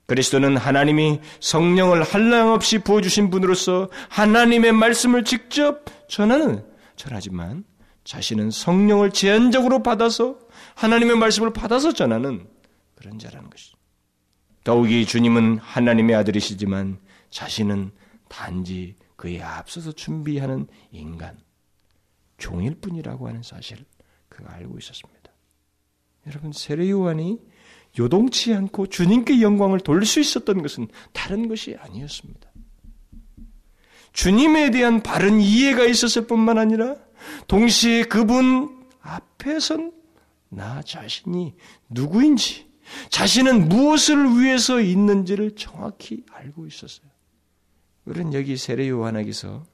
그리스도는 0.06 0.58
하나님이 0.58 1.20
성령을 1.40 2.04
한량없이 2.04 2.80
부어주신 2.80 3.32
분으로서 3.32 3.90
하나님의 4.10 4.72
말씀을 4.72 5.24
직접 5.24 5.84
전하는 6.08 6.64
전하지만 6.96 7.64
자신은 8.04 8.52
성령을 8.52 9.12
제한적으로 9.12 9.82
받아서 9.82 10.38
하나님의 10.76 11.18
말씀을 11.18 11.54
받아서 11.54 11.92
전하는 11.92 12.48
그런 12.94 13.18
자라는 13.18 13.50
것이죠. 13.50 13.76
더욱이 14.64 15.06
주님은 15.06 15.58
하나님의 15.58 16.16
아들이시지만 16.16 17.00
자신은 17.36 17.92
단지 18.30 18.96
그에 19.18 19.42
앞서서 19.42 19.92
준비하는 19.92 20.68
인간, 20.92 21.38
종일 22.38 22.76
뿐이라고 22.76 23.28
하는 23.28 23.44
사실을 23.44 23.84
그가 24.30 24.54
알고 24.54 24.78
있었습니다. 24.78 25.32
여러분, 26.28 26.54
세례 26.54 26.90
요한이 26.90 27.42
요동치 28.00 28.54
않고 28.54 28.88
주님께 28.88 29.42
영광을 29.42 29.82
돌릴 29.82 30.06
수 30.06 30.22
있었던 30.22 30.62
것은 30.62 30.88
다른 31.12 31.50
것이 31.50 31.76
아니었습니다. 31.78 32.50
주님에 34.14 34.72
대한 34.72 35.04
바른 35.04 35.42
이해가 35.42 35.84
있었을 35.84 36.28
뿐만 36.28 36.58
아니라 36.58 36.96
동시에 37.50 38.04
그분 38.04 38.88
앞에선 39.02 39.92
나 40.48 40.82
자신이 40.82 41.54
누구인지, 41.90 42.72
자신은 43.10 43.68
무엇을 43.68 44.40
위해서 44.40 44.80
있는지를 44.80 45.58
정확히 45.58 46.24
알고 46.32 46.66
있었어요. 46.66 47.14
우리는 48.06 48.34
여기 48.34 48.56
세례 48.56 48.88
요한에게서 48.88 49.66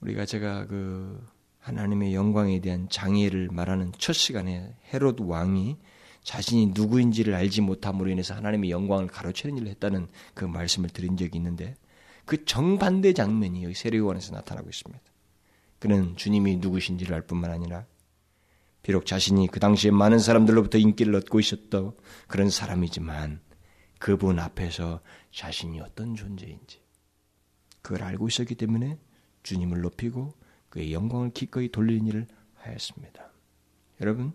우리가 0.00 0.24
제가 0.24 0.66
그 0.66 1.22
하나님의 1.58 2.14
영광에 2.14 2.60
대한 2.60 2.88
장애를 2.88 3.50
말하는 3.52 3.92
첫 3.98 4.14
시간에 4.14 4.74
헤롯 4.92 5.20
왕이 5.20 5.76
자신이 6.22 6.68
누구인지를 6.68 7.34
알지 7.34 7.60
못함으로 7.60 8.08
인해서 8.08 8.34
하나님의 8.34 8.70
영광을 8.70 9.06
가로채는 9.06 9.58
일을 9.58 9.68
했다는 9.68 10.08
그 10.32 10.46
말씀을 10.46 10.88
드린 10.88 11.18
적이 11.18 11.36
있는데 11.36 11.74
그 12.24 12.46
정반대 12.46 13.12
장면이 13.12 13.62
여기 13.64 13.74
세례 13.74 13.98
요한에서 13.98 14.32
나타나고 14.32 14.68
있습니다. 14.70 15.02
그는 15.78 16.16
주님이 16.16 16.56
누구신지를 16.56 17.14
알 17.14 17.22
뿐만 17.22 17.50
아니라 17.50 17.84
비록 18.82 19.04
자신이 19.04 19.48
그 19.48 19.60
당시에 19.60 19.90
많은 19.90 20.18
사람들로부터 20.18 20.78
인기를 20.78 21.14
얻고 21.16 21.38
있었던 21.38 21.92
그런 22.28 22.48
사람이지만 22.48 23.40
그분 24.00 24.38
앞에서 24.38 25.00
자신이 25.30 25.78
어떤 25.80 26.16
존재인지 26.16 26.82
그걸 27.82 28.02
알고 28.02 28.28
있었기 28.28 28.54
때문에 28.54 28.98
주님을 29.42 29.82
높이고 29.82 30.34
그의 30.70 30.92
영광을 30.92 31.30
기꺼이 31.30 31.70
돌리는 31.70 32.06
일을 32.06 32.26
하였습니다. 32.54 33.30
여러분, 34.00 34.32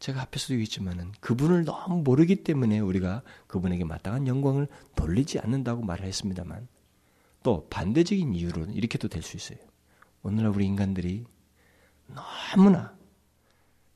제가 0.00 0.20
앞에서도 0.22 0.54
얘기했지만은 0.54 1.12
그분을 1.20 1.64
너무 1.64 2.02
모르기 2.02 2.44
때문에 2.44 2.78
우리가 2.78 3.22
그분에게 3.46 3.84
마땅한 3.84 4.26
영광을 4.26 4.68
돌리지 4.94 5.38
않는다고 5.40 5.82
말을 5.82 6.04
했습니다만 6.04 6.68
또 7.42 7.66
반대적인 7.70 8.34
이유로는 8.34 8.74
이렇게도 8.74 9.08
될 9.08 9.22
수 9.22 9.36
있어요. 9.36 9.58
오늘날 10.22 10.52
우리 10.52 10.66
인간들이 10.66 11.24
너무나 12.06 12.94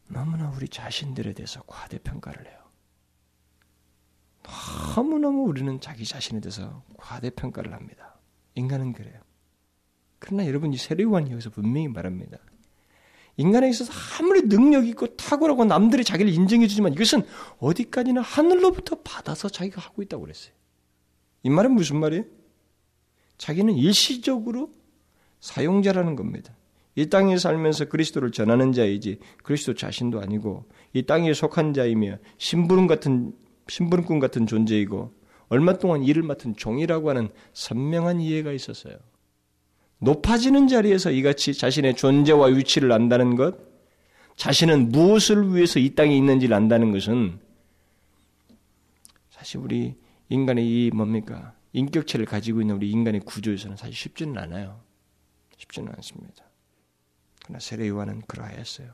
너무나 0.07 0.51
우리 0.51 0.67
자신들에 0.69 1.35
대해서 1.35 1.63
과대평가를 1.67 2.47
해요. 2.49 2.62
너무너무 4.43 5.45
우리는 5.45 5.81
자기 5.81 6.05
자신에 6.05 6.41
대해서 6.41 6.83
과대평가를 6.97 7.73
합니다. 7.73 8.19
인간은 8.55 8.93
그래요. 8.93 9.21
그러나 10.19 10.47
여러분 10.47 10.73
이 10.73 10.77
세례요한이 10.77 11.31
여기서 11.33 11.51
분명히 11.51 11.89
말합니다. 11.89 12.39
인간에 13.37 13.69
있어서 13.71 13.93
아무리 14.19 14.43
능력 14.43 14.87
있고 14.87 15.17
탁월하고 15.17 15.65
남들이 15.65 16.05
자기를 16.05 16.33
인정해 16.33 16.67
주지만 16.67 16.93
이것은 16.93 17.23
어디까지나 17.59 18.21
하늘로부터 18.21 18.97
받아서 19.03 19.49
자기가 19.49 19.81
하고 19.81 20.03
있다고 20.03 20.23
그랬어요. 20.23 20.53
이 21.43 21.51
말은 21.51 21.73
무슨 21.73 21.99
말이에요? 21.99 22.25
자기는 23.39 23.75
일시적으로 23.75 24.73
사용자라는 25.41 26.15
겁니다. 26.15 26.55
이 26.95 27.09
땅에 27.09 27.39
살면서 27.39 27.87
그리스도를 27.87 28.33
전하는 28.33 28.73
자이지 28.73 29.19
그리스도 29.43 29.75
자신도 29.75 30.21
아니고 30.21 30.67
이 30.93 31.03
땅에 31.03 31.33
속한 31.33 31.73
자이며 31.73 32.19
심부름 32.37 32.87
같은 32.87 33.33
심부름꾼 33.69 34.19
같은 34.19 34.47
존재이고 34.47 35.13
얼마 35.49 35.79
동안 35.79 36.03
일을 36.03 36.23
맡은 36.23 36.57
종이라고 36.57 37.11
하는 37.11 37.29
선명한 37.53 38.21
이해가 38.21 38.53
있었어요. 38.53 38.97
높아지는 39.99 40.67
자리에서 40.67 41.11
이같이 41.11 41.55
자신의 41.55 41.95
존재와 41.97 42.47
위치를 42.49 42.91
안다는 42.91 43.37
것, 43.37 43.57
자신은 44.37 44.89
무엇을 44.89 45.55
위해서 45.55 45.79
이 45.79 45.95
땅에 45.95 46.17
있는지를 46.17 46.57
안다는 46.57 46.91
것은 46.91 47.39
사실 49.31 49.59
우리 49.59 49.95
인간의 50.29 50.67
이 50.67 50.91
뭡니까? 50.93 51.55
인격체를 51.73 52.27
가지고 52.27 52.61
있는 52.61 52.77
우리 52.77 52.91
인간의 52.91 53.21
구조에서는 53.21 53.77
사실 53.77 53.95
쉽지는 53.95 54.39
않아요. 54.39 54.81
쉽지는 55.59 55.93
않습니다. 55.97 56.45
그러나 57.45 57.59
세례 57.61 57.89
요한은 57.89 58.23
그러하였어요. 58.23 58.93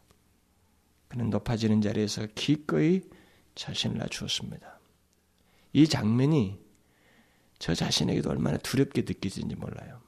그는 1.09 1.31
높아지는 1.31 1.81
자리에서 1.81 2.27
기꺼이 2.35 3.03
자신을 3.59 3.99
낮추었습니다. 3.99 4.79
이 5.73 5.87
장면이 5.87 6.59
저 7.59 7.75
자신에게도 7.75 8.31
얼마나 8.31 8.57
두렵게 8.57 9.03
느껴지는지 9.03 9.57
몰라요. 9.57 10.01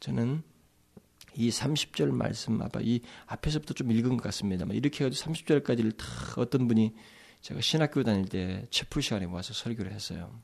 저는 0.00 0.42
이 1.34 1.50
30절 1.50 2.10
말씀 2.12 2.60
아마 2.60 2.70
이 2.80 3.00
앞에서부터 3.26 3.74
좀 3.74 3.90
읽은 3.90 4.16
것 4.16 4.22
같습니다만 4.24 4.76
이렇게 4.76 5.04
해가지고 5.04 5.32
30절까지를 5.32 5.96
다 5.96 6.06
어떤 6.36 6.68
분이 6.68 6.94
제가 7.40 7.60
신학교 7.60 8.04
다닐 8.04 8.26
때 8.26 8.66
체프 8.70 9.00
시간에 9.00 9.26
와서 9.26 9.52
설교를 9.52 9.92
했어요. 9.92 10.40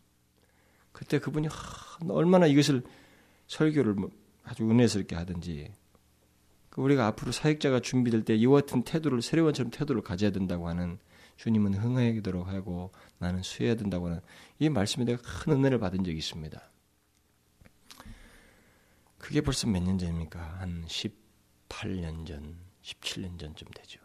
그때 0.90 1.20
그분이 1.20 1.46
하, 1.46 1.98
얼마나 2.08 2.46
이것을 2.46 2.82
설교를 3.46 3.94
뭐 3.94 4.10
아주 4.42 4.68
은혜스럽게 4.68 5.14
하든지 5.14 5.72
그 6.70 6.80
우리가 6.80 7.06
앞으로 7.06 7.30
사역자가 7.30 7.80
준비될 7.80 8.24
때 8.24 8.34
이와 8.34 8.62
같은 8.62 8.82
태도를 8.82 9.22
세례원처럼 9.22 9.70
태도를 9.70 10.02
가져야 10.02 10.30
된다고 10.30 10.68
하는 10.68 10.98
주님은 11.38 11.74
흥하도록 11.74 12.48
하고 12.48 12.92
나는 13.18 13.42
수해야 13.42 13.76
된다고 13.76 14.06
하는 14.06 14.20
이 14.58 14.68
말씀에 14.68 15.04
내가 15.04 15.22
큰 15.22 15.52
은혜를 15.52 15.78
받은 15.78 16.02
적이 16.04 16.18
있습니다. 16.18 16.60
그게 19.18 19.40
벌써 19.40 19.66
몇 19.68 19.80
년 19.82 19.98
전입니까? 19.98 20.40
한 20.58 20.84
18년 20.86 22.26
전, 22.26 22.58
17년 22.82 23.38
전쯤 23.38 23.68
되죠. 23.74 24.00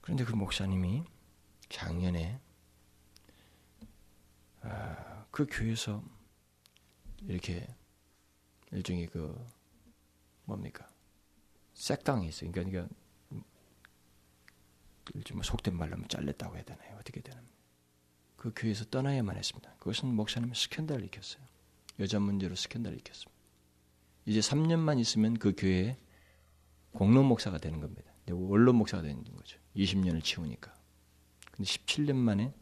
그런데 0.00 0.24
그 0.24 0.34
목사님이 0.34 1.04
작년에 1.68 2.40
아, 4.62 5.26
그 5.30 5.46
교회에서 5.48 6.02
이렇게 7.22 7.66
일종의 8.72 9.06
그 9.06 9.44
뭡니까 10.44 10.88
색당이 11.74 12.26
있어요. 12.28 12.50
그러니까, 12.50 12.70
그러니까 12.80 13.05
뭐 15.34 15.42
속된 15.42 15.76
말로 15.76 15.92
하면 15.92 16.08
잘렸다고 16.08 16.56
해야 16.56 16.64
되나요? 16.64 16.96
어떻게 17.00 17.20
되나? 17.20 17.40
그 18.36 18.52
교회에서 18.54 18.84
떠나야만 18.86 19.36
했습니다. 19.36 19.74
그것은 19.78 20.14
목사님이 20.14 20.54
스캔들 20.54 21.00
일으켰어요. 21.00 21.42
여자 21.98 22.20
문제로 22.20 22.54
스캔들 22.54 22.92
일으켰습니다. 22.92 23.36
이제 24.26 24.40
3년만 24.40 24.98
있으면 25.00 25.34
그 25.34 25.54
교회에 25.56 25.96
공론 26.92 27.26
목사가 27.26 27.58
되는 27.58 27.80
겁니다. 27.80 28.12
원론 28.30 28.76
목사가 28.76 29.02
되는 29.02 29.22
거죠. 29.24 29.58
20년을 29.76 30.22
치우니까. 30.22 30.74
근데 31.52 31.70
17년 31.70 32.16
만에 32.16 32.52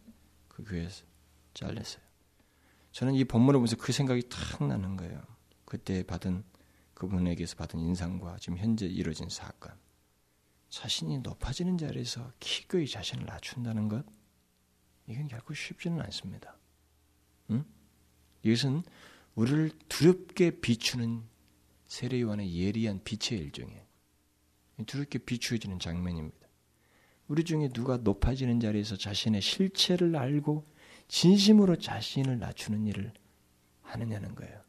그 0.48 0.62
교회에서 0.64 1.04
잘렸어요. 1.54 2.02
저는 2.92 3.14
이 3.14 3.24
본문을 3.24 3.58
보면서 3.58 3.76
그 3.76 3.92
생각이 3.92 4.28
탁 4.28 4.66
나는 4.66 4.96
거예요. 4.96 5.20
그때 5.64 6.02
받은 6.02 6.44
그분에게서 6.94 7.56
받은 7.56 7.80
인상과 7.80 8.38
지금 8.38 8.58
현재 8.58 8.86
이루어진 8.86 9.28
사건. 9.28 9.72
자신이 10.74 11.20
높아지는 11.20 11.78
자리에서 11.78 12.32
기꺼이 12.40 12.88
자신을 12.88 13.26
낮춘다는 13.26 13.88
것, 13.88 14.04
이건 15.06 15.28
결코 15.28 15.54
쉽지는 15.54 16.00
않습니다. 16.02 16.56
응? 17.50 17.64
이것은 18.42 18.82
우리를 19.36 19.70
두렵게 19.88 20.60
비추는 20.60 21.22
세례요한의 21.86 22.56
예리한 22.58 23.02
빛의 23.04 23.40
일종이에요. 23.40 23.84
두렵게 24.84 25.18
비추어지는 25.20 25.78
장면입니다. 25.78 26.48
우리 27.28 27.44
중에 27.44 27.68
누가 27.68 27.96
높아지는 27.96 28.58
자리에서 28.58 28.96
자신의 28.96 29.42
실체를 29.42 30.16
알고 30.16 30.68
진심으로 31.06 31.76
자신을 31.76 32.40
낮추는 32.40 32.88
일을 32.88 33.12
하느냐는 33.82 34.34
거예요. 34.34 34.60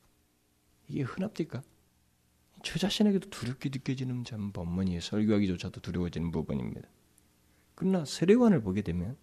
이게 0.87 1.01
흔합니까? 1.01 1.63
저 2.65 2.79
자신에게도 2.79 3.29
두렵게 3.29 3.69
느껴지는 3.69 4.23
참 4.23 4.51
본문이에요. 4.51 4.99
설교하기조차도 4.99 5.81
두려워지는 5.81 6.31
부분입니다. 6.31 6.89
그러나 7.75 8.03
세례관을 8.05 8.61
보게 8.63 8.81
되면 8.81 9.15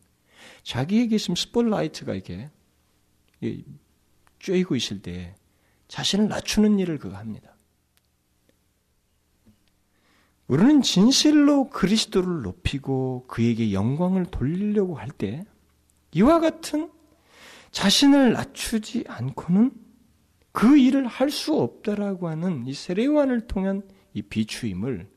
자기에게 0.62 1.16
있으면 1.16 1.34
스폴라이트가 1.34 2.14
이렇게 2.14 2.50
쬐이고 4.38 4.76
있을 4.76 5.02
때 5.02 5.34
자신을 5.88 6.28
낮추는 6.28 6.78
일을 6.78 6.98
그가 6.98 7.18
합니다. 7.18 7.56
우리는 10.46 10.80
진실로 10.80 11.68
그리스도를 11.68 12.42
높이고 12.42 13.24
그에게 13.26 13.72
영광을 13.72 14.24
돌리려고 14.26 14.94
할 14.94 15.08
때 15.10 15.44
이와 16.12 16.38
같은 16.38 16.92
자신을 17.72 18.34
낮추지 18.34 19.04
않고는 19.08 19.72
그 20.52 20.78
일을 20.78 21.06
할 21.06 21.30
수 21.30 21.54
없다라고 21.58 22.28
하는 22.28 22.66
이 22.66 22.74
세례관을 22.74 23.46
통한 23.46 23.82
이 24.12 24.22
비추임을 24.22 25.10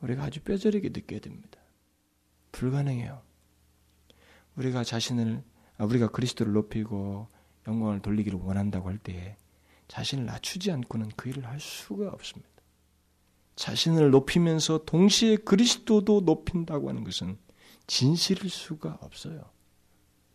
우리가 0.00 0.24
아주 0.24 0.40
뼈저리게 0.40 0.88
느껴야 0.88 1.20
됩니다. 1.20 1.58
불가능해요. 2.52 3.22
우리가 4.56 4.84
자신을 4.84 5.42
아, 5.76 5.84
우리가 5.84 6.08
그리스도를 6.08 6.52
높이고 6.52 7.28
영광을 7.66 8.00
돌리기를 8.00 8.38
원한다고 8.40 8.88
할때 8.88 9.36
자신을 9.88 10.24
낮추지 10.26 10.72
않고는 10.72 11.10
그 11.16 11.28
일을 11.28 11.46
할 11.46 11.60
수가 11.60 12.08
없습니다. 12.08 12.48
자신을 13.56 14.10
높이면서 14.10 14.84
동시에 14.84 15.36
그리스도도 15.36 16.22
높인다고 16.22 16.88
하는 16.88 17.04
것은 17.04 17.38
진실일 17.86 18.50
수가 18.50 18.98
없어요. 19.00 19.50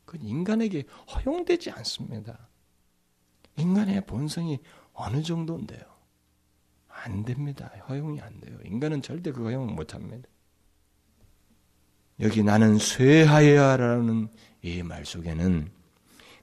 그건 0.05 0.28
인간에게 0.28 0.84
허용되지 1.14 1.72
않습니다. 1.72 2.49
인간의 3.58 4.06
본성이 4.06 4.60
어느 4.93 5.22
정도인데요? 5.22 5.82
안 6.88 7.26
됩니다. 7.26 7.72
허용이 7.89 8.22
안 8.22 8.39
돼요. 8.39 8.58
인간은 8.66 9.01
절대 9.01 9.32
그 9.32 9.43
허용 9.43 9.76
못 9.76 9.93
합니다. 9.93 10.28
여기 12.20 12.43
나는 12.43 12.78
쇠하여라는 12.78 14.28
이 14.62 14.82
말 14.84 15.06
속에는 15.06 15.70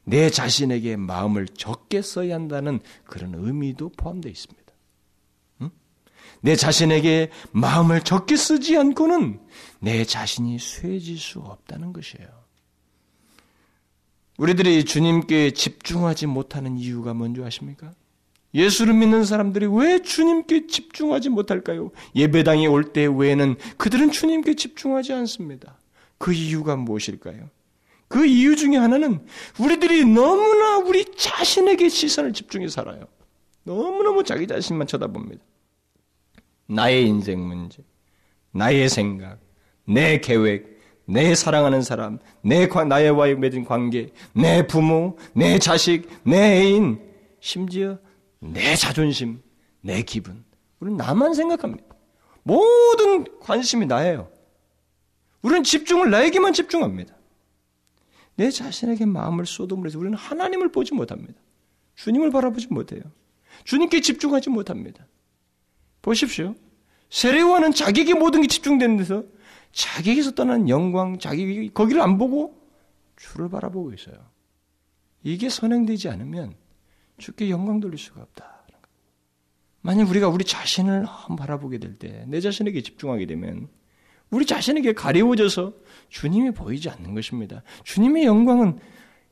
내 0.05 0.29
자신에게 0.31 0.97
마음을 0.97 1.47
적게 1.47 2.03
써야 2.03 2.35
한다는 2.35 2.81
그런 3.05 3.35
의미도 3.35 3.91
포함되어 3.91 4.31
있습니다. 4.31 4.61
내 6.43 6.57
자신에게 6.57 7.31
마음을 7.53 8.01
적게 8.03 8.37
쓰지 8.37 8.77
않고는 8.79 9.41
내 9.81 10.05
자신이 10.05 10.59
쇠해질 10.59 11.19
수 11.19 11.39
없다는 11.41 11.93
것이에요. 11.93 12.29
우리들이 14.45 14.85
주님께 14.85 15.51
집중하지 15.51 16.27
못하는 16.27 16.79
이유가 16.79 17.13
뭔지 17.13 17.43
아십니까? 17.43 17.93
예수를 18.55 18.95
믿는 18.95 19.25
사람들이 19.27 19.67
왜 19.71 20.01
주님께 20.01 20.67
집중하지 20.67 21.29
못할까요? 21.29 21.91
예배당에 22.17 22.67
올 22.67 22.85
때 22.95 23.07
외에는 23.07 23.57
그들은 23.77 24.11
주님께 24.11 24.55
집중하지 24.55 25.13
않습니다. 25.13 25.79
그 26.17 26.33
이유가 26.33 26.75
무엇일까요? 26.77 27.51
그 28.09 28.25
이유 28.25 28.57
중에 28.57 28.77
하나는 28.79 29.21
우리들이 29.59 30.07
너무나 30.07 30.79
우리 30.79 31.05
자신에게 31.15 31.91
시선을 31.91 32.33
집중해 32.33 32.69
살아요. 32.69 33.09
너무너무 33.65 34.25
자기 34.25 34.47
자신만 34.47 34.87
쳐다봅니다. 34.87 35.45
나의 36.67 37.07
인생 37.07 37.47
문제, 37.47 37.85
나의 38.53 38.89
생각, 38.89 39.39
내 39.85 40.19
계획, 40.19 40.70
내 41.11 41.35
사랑하는 41.35 41.83
사람, 41.83 42.21
내 42.41 42.67
나의와의 42.67 43.37
맺은 43.37 43.65
관계, 43.65 44.13
내 44.33 44.67
부모, 44.67 45.19
내 45.35 45.59
자식, 45.59 46.09
내 46.23 46.61
애인, 46.61 47.01
심지어 47.41 47.99
내 48.39 48.77
자존심, 48.77 49.43
내 49.81 50.03
기분. 50.03 50.45
우리는 50.79 50.97
나만 50.97 51.35
생각합니다. 51.35 51.85
모든 52.45 53.27
관심이 53.41 53.87
나예요. 53.87 54.31
우리는 55.43 55.65
집중을 55.65 56.11
나에게만 56.11 56.53
집중합니다. 56.53 57.15
내 58.37 58.51
자신에게 58.51 59.05
마음을 59.05 59.47
쏟음으로 59.47 59.89
해서 59.89 59.99
우리는 59.99 60.17
하나님을 60.17 60.71
보지 60.71 60.95
못합니다. 60.95 61.41
주님을 61.97 62.31
바라보지 62.31 62.69
못해요. 62.71 63.03
주님께 63.65 64.01
집중하지 64.01 64.51
못합니다. 64.51 65.07
보십시오. 66.03 66.55
세례와는 67.11 67.73
자기에게 67.73 68.15
모든 68.15 68.43
게 68.43 68.47
집중되는 68.47 68.97
데서 68.97 69.25
자기에게서 69.73 70.33
떠난 70.33 70.69
영광, 70.69 71.19
자기 71.19 71.71
거기를 71.73 72.01
안 72.01 72.19
보고 72.19 72.59
주를 73.17 73.49
바라보고 73.49 73.93
있어요. 73.93 74.17
이게 75.23 75.49
선행되지 75.49 76.09
않으면 76.09 76.55
주께 77.19 77.51
영광 77.51 77.81
돌릴 77.81 77.99
수가 77.99 78.23
없다. 78.23 78.61
만약 79.83 80.11
우리가 80.11 80.29
우리 80.29 80.45
자신을 80.45 81.07
바라보게 81.39 81.79
될 81.79 81.99
때, 81.99 82.25
내 82.29 82.41
자신에게 82.41 82.83
집중하게 82.83 83.27
되면 83.27 83.69
우리 84.31 84.45
자신에게 84.47 84.93
가리워져서 84.93 85.73
주님이 86.09 86.53
보이지 86.53 86.91
않는 86.91 87.15
것입니다. 87.15 87.63
주님의 87.85 88.25
영광은 88.25 88.79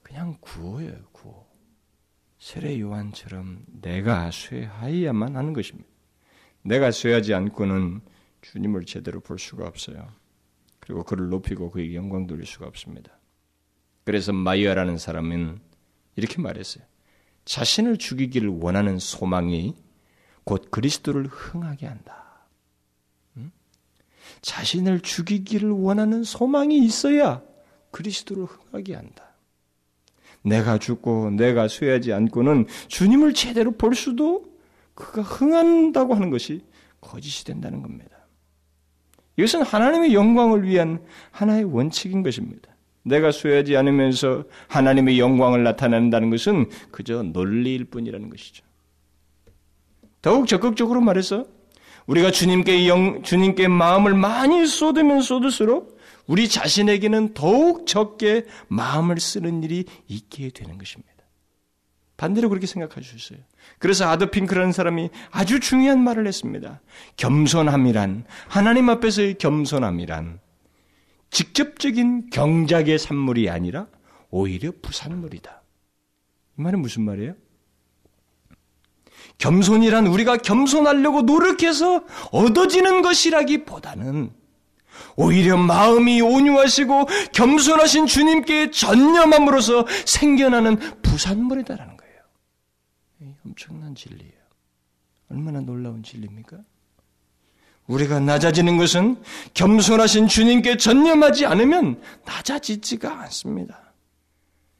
그냥 0.02 0.36
구호예요, 0.40 1.04
구호. 1.12 1.46
세례 2.38 2.80
요한처럼 2.80 3.64
내가 3.80 4.30
쇠하여야만 4.30 5.36
하는 5.36 5.52
것입니다. 5.52 5.88
내가 6.62 6.90
쇠하지 6.90 7.34
않고는 7.34 8.00
주님을 8.42 8.84
제대로 8.84 9.20
볼 9.20 9.38
수가 9.38 9.66
없어요. 9.66 10.08
그리고 10.88 11.04
그를 11.04 11.28
높이고 11.28 11.70
그에게 11.70 11.94
영광 11.96 12.26
돌릴 12.26 12.46
수가 12.46 12.66
없습니다. 12.66 13.12
그래서 14.04 14.32
마이아라는 14.32 14.96
사람은 14.96 15.60
이렇게 16.16 16.40
말했어요. 16.40 16.82
자신을 17.44 17.98
죽이기를 17.98 18.48
원하는 18.48 18.98
소망이 18.98 19.74
곧 20.44 20.70
그리스도를 20.70 21.26
흥하게 21.26 21.86
한다. 21.86 22.46
응? 23.36 23.50
자신을 24.40 25.00
죽이기를 25.00 25.68
원하는 25.68 26.24
소망이 26.24 26.78
있어야 26.78 27.42
그리스도를 27.90 28.46
흥하게 28.46 28.94
한다. 28.94 29.34
내가 30.40 30.78
죽고 30.78 31.32
내가 31.32 31.68
쇠하지 31.68 32.14
않고는 32.14 32.66
주님을 32.88 33.34
제대로 33.34 33.72
볼 33.72 33.94
수도 33.94 34.56
그가 34.94 35.20
흥한다고 35.20 36.14
하는 36.14 36.30
것이 36.30 36.62
거짓이 37.02 37.44
된다는 37.44 37.82
겁니다. 37.82 38.17
이것은 39.38 39.62
하나님의 39.62 40.14
영광을 40.14 40.64
위한 40.64 41.00
하나의 41.30 41.64
원칙인 41.64 42.22
것입니다. 42.22 42.68
내가 43.04 43.30
쇠하지 43.32 43.76
않으면서 43.76 44.44
하나님의 44.66 45.18
영광을 45.18 45.62
나타낸다는 45.62 46.28
것은 46.30 46.68
그저 46.90 47.22
논리일 47.22 47.84
뿐이라는 47.84 48.28
것이죠. 48.28 48.64
더욱 50.20 50.48
적극적으로 50.48 51.00
말해서 51.00 51.46
우리가 52.06 52.30
주님께 52.30 52.88
영, 52.88 53.22
주님께 53.22 53.68
마음을 53.68 54.14
많이 54.14 54.66
쏟으면 54.66 55.20
쏟을수록 55.20 55.98
우리 56.26 56.48
자신에게는 56.48 57.34
더욱 57.34 57.86
적게 57.86 58.44
마음을 58.66 59.20
쓰는 59.20 59.62
일이 59.62 59.84
있게 60.08 60.50
되는 60.50 60.76
것입니다. 60.76 61.12
반대로 62.18 62.48
그렇게 62.48 62.66
생각할 62.66 63.02
수 63.04 63.16
있어요. 63.16 63.38
그래서 63.78 64.06
아드핑크라는 64.10 64.72
사람이 64.72 65.08
아주 65.30 65.60
중요한 65.60 66.02
말을 66.02 66.26
했습니다. 66.26 66.80
겸손함이란 67.16 68.24
하나님 68.48 68.90
앞에서의 68.90 69.38
겸손함이란 69.38 70.40
직접적인 71.30 72.30
경작의 72.30 72.98
산물이 72.98 73.48
아니라 73.48 73.86
오히려 74.30 74.72
부산물이다. 74.82 75.62
이 76.58 76.60
말은 76.60 76.82
무슨 76.82 77.04
말이에요? 77.04 77.34
겸손이란 79.38 80.08
우리가 80.08 80.38
겸손하려고 80.38 81.22
노력해서 81.22 82.04
얻어지는 82.32 83.02
것이라기 83.02 83.64
보다는 83.64 84.32
오히려 85.14 85.56
마음이 85.56 86.20
온유하시고 86.20 87.06
겸손하신 87.32 88.06
주님께 88.06 88.72
전념함으로써 88.72 89.86
생겨나는 90.04 90.78
부산물이다라는 91.02 91.96
거예요. 91.96 92.07
엄청난 93.58 93.94
진리예요. 93.96 94.32
얼마나 95.30 95.60
놀라운 95.60 96.04
진리입니까? 96.04 96.58
우리가 97.88 98.20
낮아지는 98.20 98.76
것은 98.76 99.20
겸손하신 99.54 100.28
주님께 100.28 100.76
전념하지 100.76 101.46
않으면 101.46 102.00
낮아지지가 102.24 103.22
않습니다. 103.22 103.92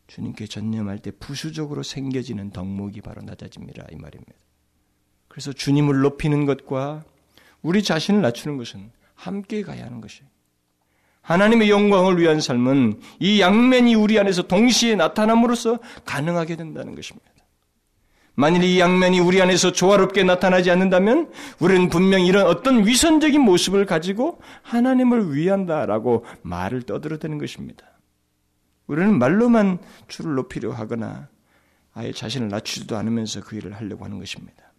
주님께 0.07 0.47
전념할 0.47 1.01
때 1.01 1.11
부수적으로 1.11 1.83
생겨지는 1.83 2.51
덕목이 2.51 3.01
바로 3.01 3.21
낮아집니다. 3.23 3.87
이 3.91 3.97
말입니다. 3.97 4.35
그래서 5.27 5.53
주님을 5.53 6.01
높이는 6.01 6.47
것과 6.47 7.05
우리 7.63 7.83
자신을 7.83 8.23
낮추는 8.23 8.57
것은 8.59 8.91
함께 9.15 9.63
가야 9.63 9.85
하는 9.85 10.01
것이에요. 10.01 10.29
하나님의 11.23 11.69
영광을 11.69 12.19
위한 12.19 12.41
삶은 12.41 13.01
이 13.19 13.41
양면이 13.41 13.95
우리 13.97 14.19
안에서 14.19 14.43
동시에 14.43 14.95
나타남으로써 14.95 15.79
가능하게 16.05 16.57
된다는 16.57 16.95
것입니다. 16.95 17.38
만일 18.39 18.63
이 18.63 18.79
양면이 18.79 19.19
우리 19.19 19.43
안에서 19.43 19.73
조화롭게 19.73 20.23
나타나지 20.23 20.71
않는다면 20.71 21.33
우리는 21.59 21.89
분명 21.89 22.25
이런 22.25 22.47
어떤 22.47 22.87
위선적인 22.87 23.41
모습을 23.41 23.85
가지고 23.85 24.41
하나님을 24.63 25.35
위한다라고 25.35 26.25
말을 26.43 26.83
떠들어대는 26.83 27.39
것입니다. 27.39 27.85
우리는 28.87 29.19
말로만 29.19 29.81
주를 30.07 30.37
높이려 30.37 30.71
하거나 30.71 31.29
아예 31.95 32.13
자신을 32.13 32.47
낮추지도 32.49 32.97
않으면서 32.97 33.41
그 33.41 33.57
일을 33.57 33.75
하려고 33.75 34.05
하는 34.05 34.21
것입니다. 34.21 34.73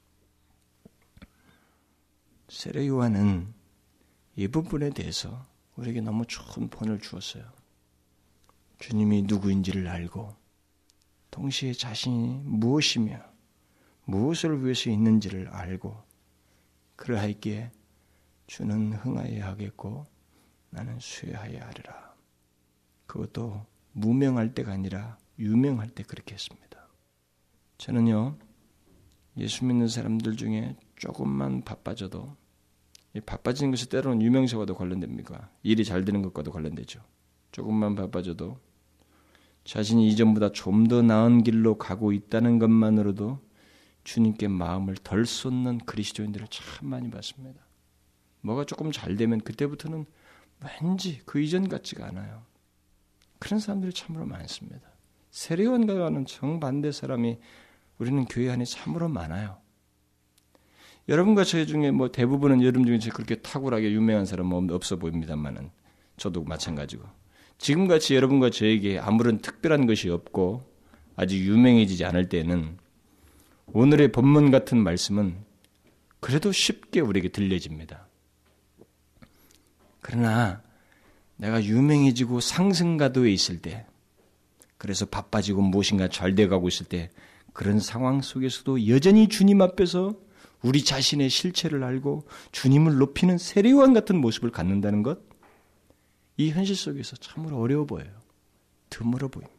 세례 2.48 2.88
요한은 2.88 3.54
이 4.38 4.48
부분에 4.48 4.92
대해서 4.92 5.46
우리에게 5.76 6.00
너무 6.00 6.24
좋은 6.26 6.70
본을 6.70 7.02
주었어요. 7.02 7.44
주님이 8.80 9.24
누구인지를 9.24 9.86
알고 9.90 10.34
동시에 11.30 11.74
자신이 11.74 12.40
무엇이며 12.46 13.29
무엇을 14.10 14.64
위해서 14.64 14.90
있는지를 14.90 15.50
알고 15.50 15.96
그러하기에 16.96 17.72
주는 18.48 18.94
흥하여야 18.94 19.48
하겠고 19.50 20.08
나는 20.72 20.98
수여하여야 21.00 21.68
하리라. 21.68 22.16
그것도 23.06 23.66
무명할 23.92 24.56
때가 24.56 24.72
아니라 24.72 25.18
유명할 25.38 25.90
때 25.90 26.04
그렇게 26.04 26.34
했습니다. 26.34 26.88
저는요, 27.78 28.36
예수 29.38 29.66
믿는 29.66 29.88
사람들 29.88 30.36
중에 30.38 30.76
조금만 30.96 31.64
바빠져도 31.64 32.36
바빠지는 33.26 33.72
것이 33.72 33.90
때로는 33.90 34.22
유명세와도 34.24 34.76
관련됩니까? 34.76 35.50
일이 35.62 35.86
잘 35.86 36.04
되는 36.04 36.22
것과도 36.24 36.52
관련되죠. 36.52 37.00
조금만 37.52 37.96
바빠져도 37.96 38.60
자신이 39.66 40.08
이전보다 40.10 40.52
좀 40.52 40.88
더 40.88 41.04
나은 41.04 41.44
길로 41.44 41.78
가고 41.78 42.12
있다는 42.12 42.58
것만으로도 42.58 43.49
주님께 44.04 44.48
마음을 44.48 44.96
덜 44.96 45.26
쏟는 45.26 45.80
그리스도인들을 45.80 46.48
참 46.50 46.90
많이 46.90 47.10
봤습니다. 47.10 47.62
뭐가 48.42 48.66
조금 48.66 48.92
잘 48.92 49.16
되면 49.16 49.42
그때부터는 49.42 50.06
왠지 50.82 51.22
그 51.26 51.40
이전 51.40 51.68
같지가 51.70 52.08
않아요. 52.08 52.44
그런 53.40 53.60
사람들이 53.60 53.94
참으로 53.94 54.26
많습니다. 54.26 54.82
세례원과는 55.32 56.26
정반대 56.26 56.92
사람이 56.92 57.38
우리는 57.98 58.26
교회 58.26 58.50
안에 58.50 58.66
참으로 58.66 59.08
많아요. 59.10 59.58
여러분과 61.08 61.44
저 61.44 61.66
중에 61.66 61.92
뭐 61.92 62.12
대부분은 62.12 62.62
여러분 62.62 62.86
중에 62.86 63.00
그렇게 63.12 63.36
탁월하게 63.36 63.92
유명한 63.92 64.26
사람은 64.26 64.70
없어 64.72 64.98
보입니다만은 64.98 65.72
저도 66.18 66.44
마찬가지고 66.44 67.04
지금같이 67.58 68.16
여러분과 68.16 68.52
저에게 68.52 69.00
아무런 69.00 69.40
특별한 69.40 69.86
것이 69.88 70.10
없고 70.10 70.64
아직 71.16 71.40
유명해지지 71.40 72.06
않을 72.06 72.30
때는 72.30 72.78
오늘의 73.74 74.12
본문 74.12 74.52
같은 74.52 74.78
말씀은 74.78 75.38
그래도 76.20 76.52
쉽게 76.52 77.00
우리에게 77.00 77.30
들려집니다. 77.30 78.08
그러나 80.02 80.62
내가 81.38 81.64
유명해지고 81.64 82.42
상승가도에 82.42 83.32
있을 83.32 83.62
때, 83.62 83.86
그래서 84.78 85.06
바빠지고 85.06 85.62
무엇인가 85.62 86.10
잘 86.10 86.36
돼가고 86.36 86.68
있을 86.68 86.86
때, 86.86 87.10
그런 87.54 87.80
상황 87.80 88.22
속에서도 88.22 88.88
여전히 88.88 89.28
주님 89.28 89.62
앞에서 89.62 90.16
우리 90.62 90.84
자신의 90.84 91.30
실체를 91.30 91.84
알고 91.84 92.28
주님을 92.52 92.98
높이는 92.98 93.38
세례요한 93.38 93.94
같은 93.94 94.20
모습을 94.20 94.52
갖는다는 94.52 95.04
것, 95.04 95.20
이 96.38 96.52
현실 96.52 96.76
속에서 96.76 97.16
참으로 97.18 97.60
어려워 97.60 97.86
보여요. 97.86 98.12
드물어 98.90 99.28
보입니다. 99.28 99.59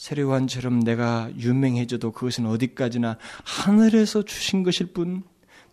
세례요한처럼 0.00 0.80
내가 0.80 1.30
유명해져도 1.36 2.12
그것은 2.12 2.46
어디까지나 2.46 3.18
하늘에서 3.44 4.24
주신 4.24 4.62
것일 4.62 4.94
뿐 4.94 5.22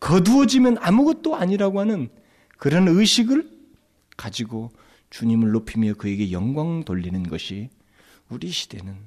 거두어지면 0.02 0.80
아무것도 0.80 1.38
아니라고 1.38 1.80
하는 1.80 2.10
그런 2.58 2.90
의식을 2.90 3.50
가지고 4.18 4.70
주님을 5.12 5.52
높이며 5.52 5.94
그에게 5.94 6.34
영광 6.34 6.84
돌리는 6.84 7.24
것이 7.24 7.70
우리 8.28 8.50
시대는 8.50 8.98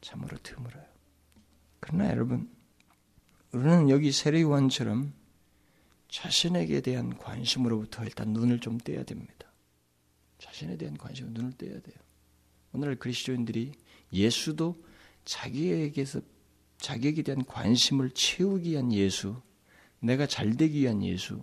참으로 0.00 0.36
드물어요. 0.44 0.84
그러나 1.80 2.08
여러분, 2.10 2.48
우리는 3.50 3.90
여기 3.90 4.12
세례요한처럼 4.12 5.12
자신에게 6.08 6.82
대한 6.82 7.18
관심으로부터 7.18 8.04
일단 8.04 8.28
눈을 8.28 8.60
좀 8.60 8.78
떼야 8.78 9.02
됩니다. 9.02 9.50
자신에 10.38 10.76
대한 10.76 10.96
관심으로 10.96 11.32
눈을 11.32 11.52
떼야 11.58 11.72
돼요. 11.80 11.96
오늘날 12.72 12.94
그리스도인들이 12.94 13.72
예수도 14.12 14.82
자기에게서 15.24 16.20
자기에게 16.78 17.22
대한 17.22 17.44
관심을 17.44 18.10
채우기 18.10 18.70
위한 18.70 18.92
예수, 18.92 19.40
내가 20.00 20.26
잘 20.26 20.56
되기 20.56 20.80
위한 20.80 21.02
예수, 21.02 21.40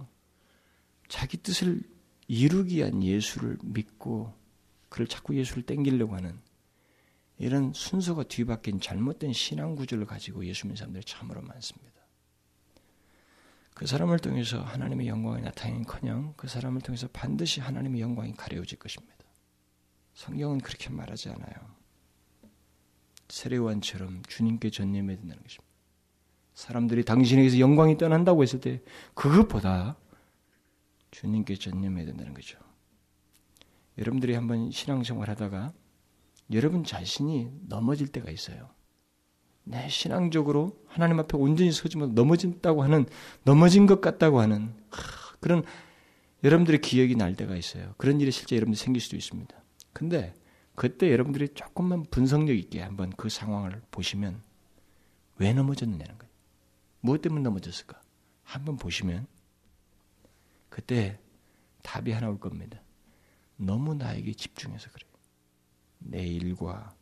자기 1.08 1.38
뜻을 1.38 1.82
이루기 2.28 2.78
위한 2.78 3.02
예수를 3.02 3.58
믿고 3.64 4.34
그를 4.90 5.08
자꾸 5.08 5.36
예수를 5.36 5.64
땡기려고 5.64 6.16
하는 6.16 6.38
이런 7.38 7.72
순서가 7.74 8.24
뒤바뀐 8.24 8.82
잘못된 8.82 9.32
신앙 9.34 9.76
구조를 9.76 10.06
가지고 10.06 10.46
예수 10.46 10.68
믿는 10.68 10.76
사람들이 10.76 11.04
참으로 11.06 11.42
많습니다. 11.42 11.90
그 13.74 13.88
사람을 13.88 14.20
통해서 14.20 14.62
하나님의 14.62 15.08
영광이 15.08 15.42
나타나는커녕 15.42 16.34
그 16.36 16.50
사람을 16.50 16.82
통해서 16.82 17.08
반드시 17.14 17.62
하나님의 17.62 18.02
영광이 18.02 18.34
가려워질 18.34 18.78
것입니다. 18.78 19.16
성경은 20.16 20.60
그렇게 20.60 20.90
말하지 20.90 21.30
않아요. 21.30 21.79
세례관처럼 23.30 24.24
주님께 24.28 24.70
전념해야 24.70 25.18
된다는 25.18 25.42
것입니다. 25.44 25.70
사람들이 26.54 27.06
당신에게서 27.06 27.60
영광이 27.60 27.98
떠난다고 27.98 28.44
했을 28.44 28.60
때 28.60 28.82
그것보다 29.14 29.96
주님께 31.12 31.56
전념해야 31.56 32.06
된다는 32.06 32.34
거죠. 32.34 32.60
여러분들이 33.98 34.34
한번 34.34 34.72
신앙생활 34.72 35.30
하다가 35.30 35.74
여러분 36.52 36.84
자신이 36.84 37.50
넘어질 37.68 38.08
때가 38.08 38.32
있어요. 38.32 38.70
내 39.64 39.88
신앙적으로 39.88 40.78
하나님 40.88 41.20
앞에 41.20 41.38
온전히 41.38 41.72
서지 41.72 41.98
못 41.98 42.12
넘어진다고 42.12 42.84
하는 42.84 43.06
넘어진 43.44 43.86
것 43.86 44.02
같다고 44.02 44.42
하는 44.42 44.74
그런 45.40 45.64
여러분들의 46.44 46.82
기억이 46.82 47.16
날 47.16 47.36
때가 47.36 47.56
있어요. 47.56 47.94
그런 47.98 48.20
일이 48.20 48.32
실제 48.32 48.56
여러분들 48.56 48.78
생길 48.78 49.02
수도 49.02 49.16
있습니다. 49.16 49.56
근데 49.94 50.34
그때 50.80 51.12
여러분들이 51.12 51.50
조금만 51.50 52.06
분석력 52.10 52.58
있게 52.58 52.80
한번 52.80 53.10
그 53.18 53.28
상황을 53.28 53.82
보시면 53.92 54.42
왜 55.36 55.52
넘어졌느냐는 55.52 56.18
거예요. 56.18 56.34
무엇 57.02 57.22
때문에 57.22 57.42
넘어졌을까? 57.42 58.00
한번 58.44 58.78
보시면 58.78 59.28
그때 60.70 61.20
답이 61.84 62.14
하나 62.14 62.30
올 62.30 62.40
겁니다. 62.40 62.82
너무 63.58 63.94
나에게 63.94 64.32
집중해서 64.32 64.90
그래요. 64.92 65.12
내 65.98 66.26
일과 66.26 66.96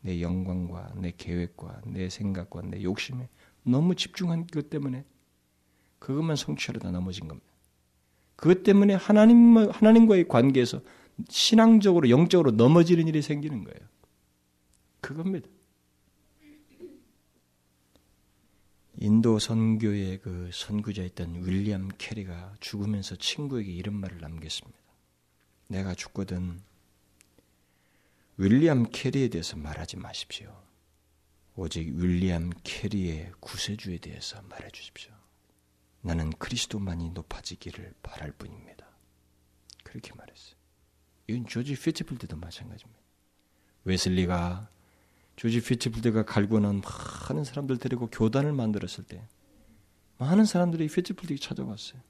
내 0.00 0.22
영광과 0.22 0.92
내 0.94 1.10
계획과 1.10 1.80
내 1.86 2.08
생각과 2.08 2.62
내 2.62 2.84
욕심에 2.84 3.28
너무 3.64 3.96
집중한 3.96 4.46
것 4.46 4.70
때문에 4.70 5.04
그것만 5.98 6.36
성취하려다 6.36 6.92
넘어진 6.92 7.26
겁니다. 7.26 7.50
그것 8.36 8.62
때문에 8.62 8.94
하나님 8.94 9.56
하나님과의 9.56 10.28
관계에서 10.28 10.82
신앙적으로 11.28 12.10
영적으로 12.10 12.50
넘어지는 12.50 13.06
일이 13.08 13.22
생기는 13.22 13.64
거예요. 13.64 13.88
그겁니다. 15.00 15.48
인도 18.96 19.38
선교의 19.38 20.20
그 20.20 20.50
선구자였던 20.52 21.46
윌리엄 21.46 21.90
캐리가 21.98 22.54
죽으면서 22.60 23.16
친구에게 23.16 23.70
이런 23.70 23.96
말을 23.96 24.20
남겼습니다. 24.20 24.78
내가 25.68 25.94
죽거든 25.94 26.60
윌리엄 28.36 28.90
캐리에 28.90 29.28
대해서 29.28 29.56
말하지 29.56 29.96
마십시오. 29.96 30.64
오직 31.56 31.88
윌리엄 31.94 32.50
캐리의 32.64 33.32
구세주에 33.40 33.98
대해서 33.98 34.42
말해 34.42 34.70
주십시오. 34.70 35.12
나는 36.00 36.30
그리스도만이 36.30 37.10
높아지기를 37.10 37.94
바랄 38.02 38.32
뿐입니다. 38.32 38.86
그렇게 39.84 40.12
말했어요. 40.14 40.53
이건 41.26 41.46
조지 41.46 41.74
피츠필드도 41.74 42.36
마찬가지입니다. 42.36 43.02
웨슬리가 43.84 44.68
조지 45.36 45.62
피츠필드가 45.62 46.24
갈구는 46.24 46.82
많은 47.28 47.44
사람들 47.44 47.78
데리고 47.78 48.06
교단을 48.08 48.52
만들었을 48.52 49.04
때 49.04 49.26
많은 50.18 50.44
사람들이 50.44 50.88
피츠필드에 50.88 51.36
찾아왔어요. 51.36 52.00